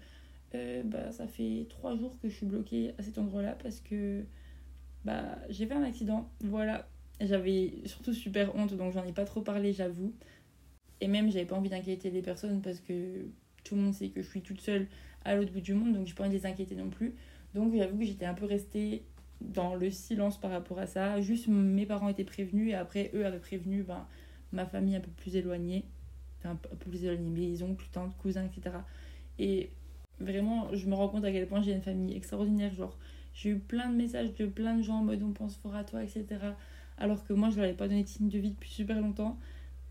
euh, 0.55 0.83
bah, 0.85 1.12
Ça 1.12 1.27
fait 1.27 1.67
trois 1.69 1.99
jours 1.99 2.19
que 2.23 2.31
je 2.31 2.35
suis 2.35 2.47
bloquée 2.47 2.95
à 2.97 3.03
cet 3.03 3.19
endroit-là 3.19 3.59
parce 3.62 3.81
que 3.81 4.25
bah, 5.05 5.37
j'ai 5.50 5.67
fait 5.67 5.75
un 5.75 5.83
accident. 5.83 6.31
Voilà. 6.41 6.88
J'avais 7.21 7.75
surtout 7.85 8.15
super 8.15 8.57
honte, 8.57 8.73
donc 8.73 8.95
j'en 8.95 9.05
ai 9.05 9.12
pas 9.12 9.27
trop 9.27 9.43
parlé, 9.43 9.75
j'avoue. 9.75 10.15
Et 11.03 11.09
même, 11.09 11.31
j'avais 11.31 11.45
pas 11.45 11.57
envie 11.57 11.69
d'inquiéter 11.69 12.11
les 12.11 12.23
personnes 12.23 12.62
parce 12.62 12.81
que 12.81 13.27
tout 13.65 13.75
le 13.75 13.83
monde 13.83 13.93
sait 13.93 14.09
que 14.09 14.23
je 14.23 14.31
suis 14.31 14.41
toute 14.41 14.62
seule 14.62 14.87
à 15.27 15.37
l'autre 15.37 15.53
bout 15.53 15.61
du 15.61 15.75
monde, 15.75 15.93
donc 15.93 16.07
j'ai 16.07 16.15
pas 16.15 16.25
envie 16.25 16.33
de 16.33 16.41
les 16.41 16.47
inquiéter 16.47 16.75
non 16.75 16.88
plus. 16.88 17.12
Donc 17.55 17.75
j'avoue 17.75 17.99
que 17.99 18.05
j'étais 18.05 18.26
un 18.26 18.35
peu 18.35 18.47
restée 18.47 19.05
dans 19.40 19.75
le 19.75 19.90
silence 19.90 20.38
par 20.38 20.50
rapport 20.50 20.78
à 20.78 20.87
ça. 20.87 21.21
Juste 21.21 21.49
mes 21.49 21.87
parents 21.87 22.09
étaient 22.09 22.25
prévenus 22.25 22.71
et 22.71 22.75
après 22.75 23.11
eux 23.14 23.25
avaient 23.25 23.38
prévenu 23.38 23.83
ben, 23.83 24.07
ma 24.52 24.67
famille 24.67 24.97
un 24.97 25.00
peu 25.00 25.11
plus 25.11 25.37
éloignée. 25.37 25.85
Enfin, 26.38 26.50
un 26.50 26.76
peu 26.76 26.90
plus 26.90 27.05
éloignée, 27.05 27.31
mes 27.31 27.62
oncles, 27.62 27.87
tantes, 27.93 28.17
cousins, 28.19 28.45
etc. 28.45 28.76
Et 29.38 29.71
vraiment, 30.21 30.69
je 30.73 30.87
me 30.87 30.95
rends 30.95 31.09
compte 31.09 31.25
à 31.25 31.33
quel 31.33 31.47
point 31.47 31.62
j'ai 31.62 31.73
une 31.73 31.83
famille 31.83 32.17
extraordinaire. 32.17 32.73
Genre, 32.75 32.97
j'ai 33.35 33.50
eu 33.50 33.59
plein 33.59 33.90
de 33.90 33.97
messages 33.97 34.35
de 34.35 34.47
plein 34.47 34.76
de 34.76 34.83
gens 34.83 34.99
en 34.99 35.05
mode 35.05 35.23
on 35.23 35.33
pense 35.33 35.57
fort 35.57 35.75
à 35.75 35.85
toi, 35.85 36.02
etc. 36.02 36.26
Alors 36.99 37.25
que 37.25 37.33
moi, 37.33 37.50
je 37.50 37.57
leur 37.57 37.64
avais 37.64 37.75
pas 37.75 37.88
donné 37.88 38.02
de 38.02 38.09
signe 38.09 38.28
de 38.28 38.38
vie 38.38 38.50
depuis 38.50 38.71
super 38.71 39.00
longtemps. 39.00 39.38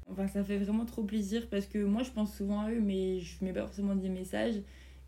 Enfin, 0.10 0.28
ça 0.28 0.44
fait 0.44 0.58
vraiment 0.58 0.86
trop 0.86 1.04
plaisir 1.04 1.48
parce 1.50 1.66
que 1.66 1.80
moi, 1.84 2.04
je 2.04 2.12
pense 2.12 2.36
souvent 2.36 2.62
à 2.62 2.72
eux, 2.72 2.80
mais 2.82 3.20
je 3.20 3.44
mets 3.44 3.54
pas 3.54 3.62
forcément 3.62 3.96
des 3.96 4.10
messages. 4.10 4.56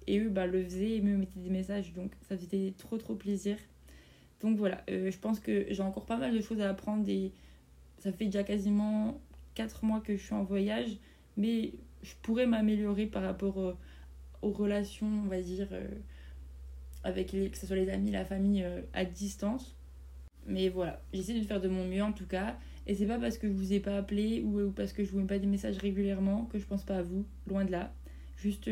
Et 0.07 0.19
eux, 0.19 0.29
bah, 0.29 0.47
le 0.47 0.63
faisaient 0.63 0.91
et 0.91 1.01
me 1.01 1.15
mettaient 1.17 1.39
des 1.39 1.49
messages. 1.49 1.93
Donc, 1.93 2.11
ça 2.27 2.37
faisait 2.37 2.73
trop, 2.77 2.97
trop 2.97 3.15
plaisir. 3.15 3.57
Donc, 4.41 4.57
voilà. 4.57 4.83
Euh, 4.89 5.11
je 5.11 5.17
pense 5.17 5.39
que 5.39 5.65
j'ai 5.69 5.83
encore 5.83 6.05
pas 6.05 6.17
mal 6.17 6.33
de 6.33 6.41
choses 6.41 6.61
à 6.61 6.69
apprendre. 6.69 7.07
Et 7.07 7.31
ça 7.99 8.11
fait 8.11 8.25
déjà 8.25 8.43
quasiment 8.43 9.19
4 9.55 9.85
mois 9.85 9.99
que 9.99 10.15
je 10.15 10.23
suis 10.23 10.33
en 10.33 10.43
voyage. 10.43 10.97
Mais 11.37 11.73
je 12.01 12.13
pourrais 12.21 12.45
m'améliorer 12.45 13.05
par 13.05 13.23
rapport 13.23 13.59
euh, 13.59 13.77
aux 14.41 14.51
relations, 14.51 15.07
on 15.07 15.27
va 15.27 15.41
dire, 15.41 15.67
euh, 15.71 15.87
avec 17.03 17.31
les, 17.31 17.49
que 17.49 17.57
ce 17.57 17.67
soit 17.67 17.75
les 17.75 17.89
amis, 17.89 18.11
la 18.11 18.25
famille 18.25 18.65
à 18.93 19.05
distance. 19.05 19.75
Mais 20.47 20.69
voilà, 20.69 21.01
j'essaie 21.13 21.39
de 21.39 21.45
faire 21.45 21.61
de 21.61 21.67
mon 21.67 21.85
mieux 21.85 22.03
en 22.03 22.13
tout 22.13 22.25
cas. 22.25 22.57
Et 22.87 22.95
c'est 22.95 23.05
pas 23.05 23.19
parce 23.19 23.37
que 23.37 23.47
je 23.47 23.53
vous 23.53 23.73
ai 23.73 23.79
pas 23.79 23.97
appelé 23.97 24.41
ou, 24.41 24.71
parce 24.71 24.93
que 24.93 25.03
je 25.03 25.11
vous 25.11 25.19
mets 25.19 25.27
pas 25.27 25.37
des 25.37 25.45
messages 25.45 25.77
régulièrement 25.77 26.45
que 26.45 26.57
je 26.57 26.65
pense 26.65 26.83
pas 26.83 26.97
à 26.97 27.01
vous, 27.03 27.23
loin 27.45 27.63
de 27.63 27.71
là. 27.71 27.93
Juste, 28.37 28.67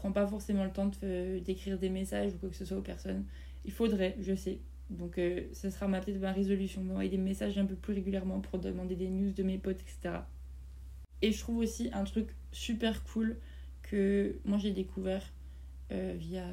prends 0.00 0.12
pas 0.12 0.26
forcément 0.26 0.64
le 0.64 0.70
temps 0.70 0.90
d'écrire 1.44 1.78
des 1.78 1.90
messages 1.90 2.32
ou 2.34 2.38
quoi 2.38 2.48
que 2.48 2.56
ce 2.56 2.64
soit 2.64 2.76
aux 2.76 2.82
personnes. 2.82 3.24
Il 3.64 3.72
faudrait, 3.72 4.16
je 4.20 4.34
sais. 4.34 4.58
Donc, 4.88 5.18
euh, 5.18 5.42
ce 5.52 5.70
sera 5.70 5.86
ma, 5.86 6.00
peut-être 6.00 6.20
ma 6.20 6.32
résolution 6.32 6.82
d'envoyer 6.82 7.10
des 7.10 7.18
messages 7.18 7.56
un 7.58 7.66
peu 7.66 7.76
plus 7.76 7.94
régulièrement 7.94 8.40
pour 8.40 8.58
demander 8.58 8.96
des 8.96 9.08
news 9.08 9.32
de 9.32 9.42
mes 9.42 9.58
potes, 9.58 9.80
etc. 9.80 10.22
Et 11.22 11.32
je 11.32 11.38
trouve 11.38 11.58
aussi 11.58 11.90
un 11.92 12.04
truc 12.04 12.28
super 12.50 13.04
cool 13.04 13.36
que 13.82 14.40
moi 14.44 14.58
j'ai 14.58 14.72
découvert 14.72 15.22
euh, 15.92 16.14
via. 16.18 16.44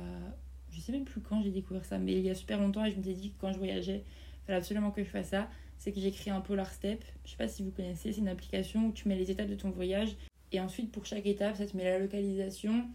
Je 0.69 0.79
sais 0.81 0.91
même 0.91 1.05
plus 1.05 1.21
quand 1.21 1.41
j'ai 1.41 1.51
découvert 1.51 1.85
ça, 1.85 1.97
mais 1.97 2.13
il 2.13 2.21
y 2.21 2.29
a 2.29 2.35
super 2.35 2.59
longtemps 2.59 2.85
et 2.85 2.91
je 2.91 2.97
me 2.97 3.03
suis 3.03 3.15
dit 3.15 3.31
que 3.31 3.39
quand 3.39 3.53
je 3.53 3.57
voyageais, 3.57 4.03
il 4.03 4.45
fallait 4.45 4.57
absolument 4.57 4.91
que 4.91 5.03
je 5.03 5.09
fasse 5.09 5.29
ça 5.29 5.49
c'est 5.77 5.91
que 5.91 5.99
j'ai 5.99 6.11
créé 6.11 6.33
un 6.33 6.41
Polar 6.41 6.71
Step. 6.71 7.03
Je 7.25 7.31
sais 7.31 7.37
pas 7.37 7.47
si 7.47 7.63
vous 7.63 7.71
connaissez, 7.71 8.11
c'est 8.11 8.19
une 8.19 8.27
application 8.27 8.87
où 8.87 8.91
tu 8.91 9.07
mets 9.07 9.15
les 9.15 9.31
étapes 9.31 9.49
de 9.49 9.55
ton 9.55 9.69
voyage 9.69 10.15
et 10.51 10.59
ensuite 10.59 10.91
pour 10.91 11.05
chaque 11.05 11.25
étape, 11.25 11.57
ça 11.57 11.65
te 11.65 11.75
met 11.75 11.83
la 11.83 11.99
localisation. 11.99 12.85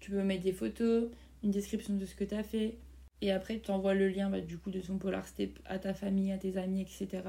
Tu 0.00 0.10
peux 0.10 0.22
mettre 0.22 0.42
des 0.42 0.52
photos, 0.52 1.08
une 1.42 1.50
description 1.50 1.94
de 1.94 2.04
ce 2.04 2.14
que 2.14 2.24
tu 2.24 2.34
as 2.34 2.42
fait 2.42 2.78
et 3.22 3.32
après 3.32 3.60
tu 3.60 3.70
envoies 3.70 3.94
le 3.94 4.08
lien 4.08 4.30
bah, 4.30 4.40
du 4.40 4.58
coup 4.58 4.70
de 4.70 4.80
ton 4.80 4.96
Polar 4.96 5.26
Step 5.26 5.58
à 5.66 5.78
ta 5.78 5.94
famille, 5.94 6.32
à 6.32 6.38
tes 6.38 6.56
amis, 6.56 6.80
etc. 6.82 7.22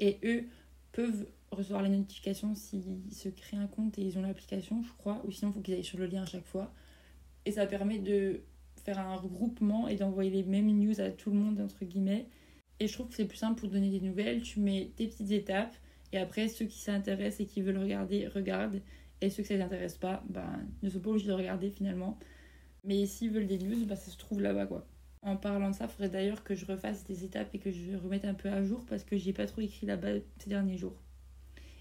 Et 0.00 0.18
eux 0.24 0.44
peuvent 0.92 1.26
recevoir 1.50 1.82
les 1.82 1.88
notifications 1.88 2.54
s'ils 2.54 2.82
se 3.12 3.28
créent 3.28 3.56
un 3.56 3.66
compte 3.66 3.98
et 3.98 4.02
ils 4.02 4.18
ont 4.18 4.22
l'application, 4.22 4.82
je 4.82 4.92
crois, 4.98 5.22
ou 5.24 5.30
sinon 5.30 5.50
il 5.50 5.54
faut 5.54 5.60
qu'ils 5.60 5.74
aillent 5.74 5.84
sur 5.84 5.98
le 5.98 6.06
lien 6.06 6.22
à 6.22 6.26
chaque 6.26 6.46
fois. 6.46 6.72
Et 7.46 7.52
ça 7.52 7.66
permet 7.66 7.98
de 7.98 8.40
faire 8.84 8.98
un 8.98 9.16
regroupement 9.16 9.88
et 9.88 9.96
d'envoyer 9.96 10.30
les 10.30 10.42
mêmes 10.42 10.66
news 10.66 11.00
à 11.00 11.10
tout 11.10 11.30
le 11.30 11.36
monde, 11.36 11.60
entre 11.60 11.84
guillemets. 11.84 12.26
Et 12.80 12.88
je 12.88 12.92
trouve 12.92 13.08
que 13.08 13.14
c'est 13.14 13.24
plus 13.24 13.38
simple 13.38 13.60
pour 13.60 13.68
donner 13.68 13.90
des 13.90 14.00
nouvelles. 14.00 14.42
Tu 14.42 14.60
mets 14.60 14.90
tes 14.96 15.06
petites 15.06 15.30
étapes 15.30 15.76
et 16.14 16.18
après, 16.18 16.46
ceux 16.46 16.66
qui 16.66 16.78
s'intéressent 16.78 17.40
et 17.40 17.46
qui 17.46 17.60
veulent 17.60 17.78
regarder, 17.78 18.28
regardent. 18.28 18.80
Et 19.24 19.30
ceux 19.30 19.42
que 19.42 19.48
ça 19.48 19.54
les 19.54 19.62
intéresse 19.62 19.96
pas, 19.96 20.22
ben, 20.28 20.60
ne 20.82 20.90
sont 20.90 21.00
pas 21.00 21.10
obligés 21.10 21.28
de 21.28 21.32
regarder 21.32 21.70
finalement. 21.70 22.18
Mais 22.84 23.06
s'ils 23.06 23.30
veulent 23.30 23.46
des 23.46 23.58
news, 23.58 23.86
ben, 23.86 23.96
ça 23.96 24.10
se 24.10 24.18
trouve 24.18 24.42
là-bas 24.42 24.66
quoi. 24.66 24.86
En 25.22 25.36
parlant 25.36 25.70
de 25.70 25.74
ça, 25.74 25.86
il 25.86 25.90
faudrait 25.90 26.10
d'ailleurs 26.10 26.44
que 26.44 26.54
je 26.54 26.66
refasse 26.66 27.04
des 27.04 27.24
étapes 27.24 27.48
et 27.54 27.58
que 27.58 27.70
je 27.70 27.96
remette 27.96 28.26
un 28.26 28.34
peu 28.34 28.50
à 28.50 28.62
jour 28.62 28.84
parce 28.84 29.02
que 29.02 29.16
j'ai 29.16 29.32
pas 29.32 29.46
trop 29.46 29.62
écrit 29.62 29.86
là-bas 29.86 30.18
ces 30.38 30.50
derniers 30.50 30.76
jours. 30.76 31.00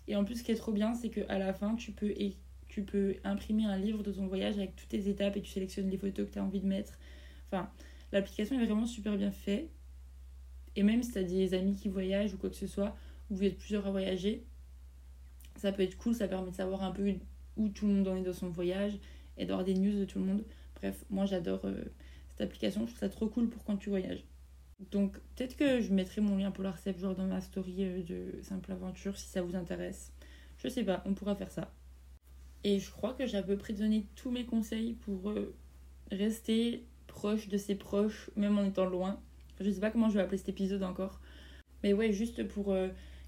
Et 0.08 0.16
en 0.16 0.24
plus, 0.24 0.38
ce 0.38 0.44
qui 0.44 0.54
est 0.54 0.56
trop 0.56 0.72
bien, 0.72 0.94
c'est 0.94 1.10
qu'à 1.10 1.38
la 1.38 1.54
fin, 1.54 1.76
tu 1.76 1.92
peux, 1.92 2.14
tu 2.70 2.84
peux 2.84 3.18
imprimer 3.26 3.66
un 3.66 3.78
livre 3.78 4.02
de 4.04 4.14
ton 4.14 4.28
voyage 4.28 4.58
avec 4.58 4.78
toutes 4.78 4.88
tes 4.88 5.10
étapes 5.10 5.36
et 5.36 5.42
tu 5.42 5.52
sélectionnes 5.52 5.90
les 5.90 5.98
photos 5.98 6.28
que 6.28 6.34
tu 6.34 6.40
as 6.40 6.44
envie 6.44 6.62
de 6.62 6.68
mettre. 6.68 6.98
Enfin, 7.52 7.70
l'application 8.14 8.58
est 8.58 8.66
vraiment 8.66 8.86
super 8.86 9.18
bien 9.18 9.32
faite. 9.32 9.70
Et 10.78 10.84
même 10.84 11.04
si 11.04 11.12
tu 11.12 11.18
as 11.18 11.24
des 11.24 11.54
amis 11.54 11.76
qui 11.76 11.90
voyagent 11.90 12.34
ou 12.34 12.38
quoi 12.38 12.50
que 12.50 12.56
ce 12.56 12.68
soit, 12.68 12.96
ou 13.30 13.36
vous 13.36 13.44
êtes 13.44 13.58
plusieurs 13.58 13.86
à 13.86 13.92
voyager, 13.92 14.46
ça 15.64 15.72
peut 15.72 15.84
être 15.84 15.98
cool, 15.98 16.14
ça 16.14 16.28
permet 16.28 16.52
de 16.52 16.56
savoir 16.56 16.84
un 16.84 16.92
peu 16.92 17.10
où 17.56 17.70
tout 17.70 17.88
le 17.88 17.94
monde 17.94 18.08
en 18.10 18.18
est 18.18 18.22
dans 18.22 18.34
son 18.34 18.50
voyage 18.50 19.00
et 19.38 19.46
d'avoir 19.46 19.64
des 19.64 19.74
news 19.74 19.98
de 19.98 20.04
tout 20.04 20.20
le 20.20 20.26
monde. 20.26 20.44
Bref, 20.76 21.06
moi 21.10 21.26
j'adore 21.26 21.62
euh, 21.64 21.86
cette 22.32 22.42
application, 22.42 22.82
je 22.82 22.88
trouve 22.88 23.00
ça 23.00 23.08
trop 23.08 23.28
cool 23.28 23.50
pour 23.50 23.64
quand 23.64 23.78
tu 23.78 23.90
voyages. 23.90 24.26
Donc 24.92 25.14
peut-être 25.36 25.56
que 25.56 25.80
je 25.80 25.94
mettrai 25.94 26.20
mon 26.20 26.36
lien 26.36 26.52
pour 26.52 26.66
l'ARCEP 26.66 27.00
genre 27.00 27.16
dans 27.16 27.28
ma 27.28 27.40
story 27.40 27.76
euh, 27.80 28.04
de 28.04 28.42
Simple 28.42 28.74
Aventure 28.74 29.18
si 29.18 29.28
ça 29.28 29.42
vous 29.42 29.56
intéresse. 29.56 30.12
Je 30.58 30.68
sais 30.68 30.84
pas, 30.84 31.02
on 31.06 31.14
pourra 31.14 31.34
faire 31.34 31.50
ça. 31.50 31.72
Et 32.66 32.80
je 32.80 32.92
crois 32.92 33.14
que 33.14 33.26
j'ai 33.26 33.38
à 33.38 33.44
peu 33.44 33.56
près 33.56 33.72
donné 33.72 34.06
tous 34.16 34.32
mes 34.32 34.46
conseils 34.46 34.96
pour 34.96 35.30
euh, 35.30 35.56
rester 36.12 36.86
proche 37.08 37.48
de 37.48 37.56
ses 37.56 37.76
proches, 37.76 38.30
même 38.36 38.58
en 38.60 38.66
étant 38.66 38.86
loin. 38.86 39.18
Je 39.62 39.72
sais 39.72 39.80
pas 39.80 39.92
comment 39.92 40.10
je 40.10 40.16
vais 40.16 40.24
appeler 40.24 40.40
cet 40.40 40.50
épisode 40.50 40.84
encore. 40.84 41.22
Mais 41.84 41.94
ouais, 41.94 42.12
juste 42.12 42.46
pour 42.50 42.76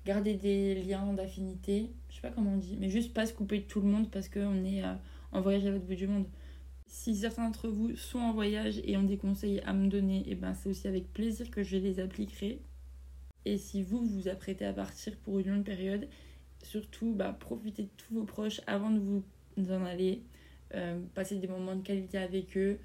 garder 0.06 0.36
des 0.36 0.76
liens 0.76 1.14
d'affinité. 1.14 1.92
Je 2.10 2.16
sais 2.16 2.22
pas 2.22 2.30
comment 2.30 2.54
on 2.54 2.58
dit. 2.58 2.78
Mais 2.80 2.90
juste 2.90 3.14
pas 3.14 3.26
se 3.26 3.34
couper 3.34 3.60
de 3.60 3.64
tout 3.64 3.82
le 3.82 3.88
monde 3.88 4.10
parce 4.12 4.30
qu'on 4.30 4.64
est 4.64 4.84
euh, 4.84 4.94
en 5.32 5.42
voyage 5.42 5.66
à 5.66 5.72
l'autre 5.72 5.86
bout 5.86 5.96
du 5.96 6.08
monde. 6.08 6.28
Si 6.88 7.16
certains 7.16 7.46
d'entre 7.46 7.68
vous 7.68 7.96
sont 7.96 8.20
en 8.20 8.32
voyage 8.32 8.80
et 8.84 8.96
ont 8.96 9.04
des 9.04 9.18
conseils 9.18 9.60
à 9.62 9.74
me 9.74 9.88
donner, 9.88 10.24
eh 10.28 10.36
ben 10.36 10.54
c'est 10.54 10.70
aussi 10.70 10.88
avec 10.88 11.12
plaisir 11.12 11.50
que 11.50 11.64
je 11.64 11.78
les 11.78 12.00
appliquerai. 12.00 12.62
Et 13.46 13.58
si 13.58 13.84
vous 13.84 14.06
vous 14.06 14.28
apprêtez 14.28 14.66
à 14.66 14.74
partir 14.74 15.16
pour 15.18 15.40
une 15.40 15.50
longue 15.50 15.64
période, 15.64 16.08
surtout 16.64 17.14
bah, 17.14 17.36
profitez 17.38 17.84
de 17.84 17.90
tous 17.98 18.14
vos 18.14 18.24
proches 18.24 18.62
avant 18.68 18.92
de 18.92 19.00
vous 19.00 19.24
en 19.72 19.84
aller. 19.86 20.24
Euh, 20.74 21.00
passer 21.14 21.36
des 21.36 21.48
moments 21.48 21.76
de 21.76 21.84
qualité 21.84 22.18
avec 22.18 22.58
eux, 22.58 22.80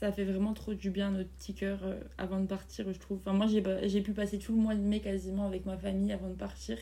ça 0.00 0.10
fait 0.10 0.24
vraiment 0.24 0.54
trop 0.54 0.72
du 0.72 0.90
bien 0.90 1.10
notre 1.10 1.28
petit 1.28 1.54
cœur 1.54 1.80
euh, 1.82 2.00
avant 2.16 2.40
de 2.40 2.46
partir, 2.46 2.90
je 2.90 2.98
trouve. 2.98 3.18
Enfin, 3.18 3.34
moi, 3.34 3.46
j'ai 3.46 4.00
pu 4.00 4.12
passer 4.12 4.38
tout 4.38 4.54
le 4.54 4.58
mois 4.58 4.74
de 4.74 4.80
mai 4.80 5.00
quasiment 5.00 5.46
avec 5.46 5.66
ma 5.66 5.76
famille 5.76 6.10
avant 6.12 6.28
de 6.28 6.34
partir. 6.34 6.78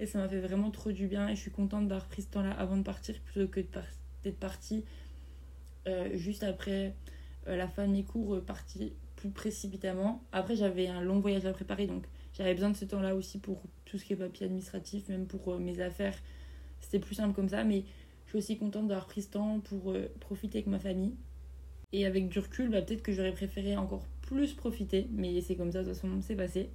Et 0.00 0.06
ça 0.06 0.18
m'a 0.18 0.28
fait 0.28 0.40
vraiment 0.40 0.70
trop 0.70 0.90
du 0.90 1.06
bien. 1.06 1.28
Et 1.28 1.36
je 1.36 1.40
suis 1.40 1.50
contente 1.50 1.86
d'avoir 1.86 2.08
pris 2.08 2.22
ce 2.22 2.28
temps-là 2.28 2.52
avant 2.52 2.78
de 2.78 2.82
partir 2.82 3.20
plutôt 3.20 3.46
que 3.46 3.60
d'être 4.24 4.38
partie 4.38 4.84
euh, 5.86 6.16
juste 6.16 6.44
après 6.44 6.94
euh, 7.46 7.56
la 7.56 7.68
fin 7.68 7.86
de 7.86 7.92
mes 7.92 8.04
cours, 8.04 8.40
partie 8.42 8.94
plus 9.16 9.30
précipitamment. 9.30 10.24
Après, 10.32 10.56
j'avais 10.56 10.86
un 10.86 11.02
long 11.02 11.20
voyage 11.20 11.44
à 11.44 11.52
préparer, 11.52 11.86
donc 11.86 12.06
j'avais 12.32 12.54
besoin 12.54 12.70
de 12.70 12.76
ce 12.76 12.86
temps-là 12.86 13.14
aussi 13.14 13.38
pour 13.38 13.62
tout 13.84 13.98
ce 13.98 14.04
qui 14.06 14.14
est 14.14 14.16
papier 14.16 14.46
administratif, 14.46 15.10
même 15.10 15.26
pour 15.26 15.58
mes 15.58 15.80
affaires. 15.80 16.16
C'était 16.80 17.00
plus 17.00 17.16
simple 17.16 17.34
comme 17.34 17.50
ça, 17.50 17.64
mais 17.64 17.84
je 18.24 18.30
suis 18.30 18.38
aussi 18.38 18.56
contente 18.56 18.88
d'avoir 18.88 19.06
pris 19.06 19.20
ce 19.22 19.28
temps 19.28 19.60
pour 19.60 19.94
profiter 20.20 20.58
avec 20.58 20.66
ma 20.68 20.78
famille. 20.78 21.14
Et 21.92 22.06
avec 22.06 22.28
du 22.28 22.38
recul, 22.38 22.70
bah, 22.70 22.82
peut-être 22.82 23.02
que 23.02 23.12
j'aurais 23.12 23.32
préféré 23.32 23.76
encore 23.76 24.06
plus 24.22 24.54
profiter, 24.54 25.08
mais 25.12 25.40
c'est 25.40 25.56
comme 25.56 25.72
ça, 25.72 25.82
de 25.82 25.88
toute 25.88 25.94
façon, 25.94 26.20
c'est 26.22 26.36
passé. 26.36 26.70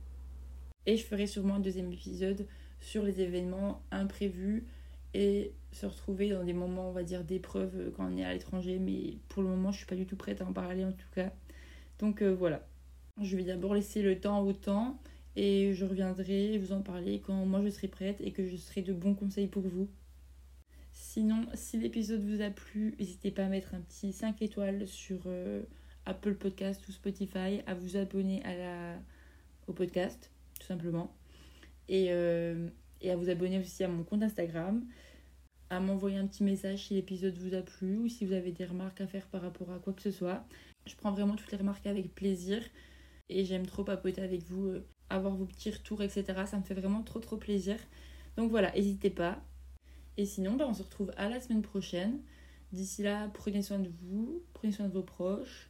Et 0.85 0.95
je 0.95 1.03
ferai 1.03 1.27
sûrement 1.27 1.55
un 1.55 1.59
deuxième 1.59 1.91
épisode 1.91 2.45
sur 2.79 3.03
les 3.03 3.19
événements 3.21 3.81
imprévus 3.91 4.65
et 5.13 5.53
se 5.71 5.85
retrouver 5.85 6.29
dans 6.29 6.43
des 6.43 6.53
moments, 6.53 6.89
on 6.89 6.93
va 6.93 7.03
dire, 7.03 7.23
d'épreuve 7.23 7.91
quand 7.95 8.07
on 8.11 8.17
est 8.17 8.23
à 8.23 8.33
l'étranger. 8.33 8.79
Mais 8.79 9.17
pour 9.27 9.43
le 9.43 9.49
moment, 9.49 9.71
je 9.71 9.77
suis 9.77 9.85
pas 9.85 9.95
du 9.95 10.05
tout 10.05 10.15
prête 10.15 10.41
à 10.41 10.45
en 10.45 10.53
parler 10.53 10.85
en 10.85 10.91
tout 10.91 11.09
cas. 11.13 11.31
Donc 11.99 12.21
euh, 12.21 12.33
voilà. 12.33 12.65
Je 13.21 13.35
vais 13.35 13.43
d'abord 13.43 13.73
laisser 13.73 14.01
le 14.01 14.19
temps 14.19 14.41
au 14.45 14.53
temps 14.53 14.99
et 15.35 15.73
je 15.73 15.85
reviendrai 15.85 16.57
vous 16.59 16.71
en 16.71 16.81
parler 16.81 17.19
quand 17.25 17.45
moi 17.45 17.61
je 17.63 17.69
serai 17.69 17.87
prête 17.87 18.17
et 18.21 18.31
que 18.31 18.47
je 18.47 18.55
serai 18.55 18.81
de 18.81 18.93
bons 18.93 19.15
conseils 19.15 19.47
pour 19.47 19.63
vous. 19.63 19.89
Sinon, 20.99 21.45
si 21.53 21.77
l'épisode 21.77 22.27
vous 22.27 22.41
a 22.41 22.49
plu, 22.49 22.95
n'hésitez 22.99 23.29
pas 23.29 23.45
à 23.45 23.49
mettre 23.49 23.75
un 23.75 23.81
petit 23.81 24.11
5 24.11 24.41
étoiles 24.41 24.87
sur 24.87 25.19
euh, 25.27 25.61
Apple 26.05 26.33
Podcast 26.33 26.87
ou 26.87 26.91
Spotify, 26.91 27.61
à 27.67 27.75
vous 27.75 27.97
abonner 27.97 28.43
à 28.43 28.55
la... 28.55 28.99
au 29.67 29.73
podcast, 29.73 30.31
tout 30.59 30.65
simplement. 30.65 31.15
Et, 31.87 32.07
euh, 32.09 32.67
et 33.01 33.11
à 33.11 33.15
vous 33.15 33.29
abonner 33.29 33.59
aussi 33.59 33.83
à 33.83 33.87
mon 33.87 34.03
compte 34.03 34.23
Instagram, 34.23 34.87
à 35.69 35.79
m'envoyer 35.79 36.17
un 36.17 36.25
petit 36.25 36.43
message 36.43 36.87
si 36.87 36.95
l'épisode 36.95 37.37
vous 37.37 37.53
a 37.53 37.61
plu 37.61 37.97
ou 37.97 38.09
si 38.09 38.25
vous 38.25 38.33
avez 38.33 38.51
des 38.51 38.65
remarques 38.65 38.99
à 38.99 39.07
faire 39.07 39.27
par 39.27 39.43
rapport 39.43 39.69
à 39.71 39.77
quoi 39.77 39.93
que 39.93 40.01
ce 40.01 40.11
soit. 40.11 40.47
Je 40.87 40.95
prends 40.95 41.11
vraiment 41.11 41.35
toutes 41.35 41.51
les 41.51 41.59
remarques 41.59 41.85
avec 41.85 42.15
plaisir 42.15 42.59
et 43.29 43.45
j'aime 43.45 43.67
trop 43.67 43.83
papoter 43.83 44.23
avec 44.23 44.41
vous, 44.45 44.65
euh, 44.65 44.87
avoir 45.11 45.35
vos 45.35 45.45
petits 45.45 45.69
retours, 45.69 46.01
etc. 46.01 46.25
Ça 46.47 46.57
me 46.57 46.63
fait 46.63 46.73
vraiment 46.73 47.03
trop 47.03 47.19
trop 47.19 47.37
plaisir. 47.37 47.77
Donc 48.35 48.49
voilà, 48.49 48.71
n'hésitez 48.71 49.11
pas. 49.11 49.43
Et 50.17 50.25
sinon, 50.25 50.55
bah, 50.55 50.65
on 50.67 50.73
se 50.73 50.83
retrouve 50.83 51.11
à 51.17 51.29
la 51.29 51.39
semaine 51.39 51.61
prochaine. 51.61 52.19
D'ici 52.71 53.03
là, 53.03 53.29
prenez 53.33 53.61
soin 53.61 53.79
de 53.79 53.89
vous, 54.01 54.43
prenez 54.53 54.73
soin 54.73 54.87
de 54.87 54.93
vos 54.93 55.03
proches. 55.03 55.69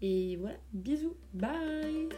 Et 0.00 0.36
voilà, 0.36 0.56
bisous, 0.72 1.16
bye 1.34 2.08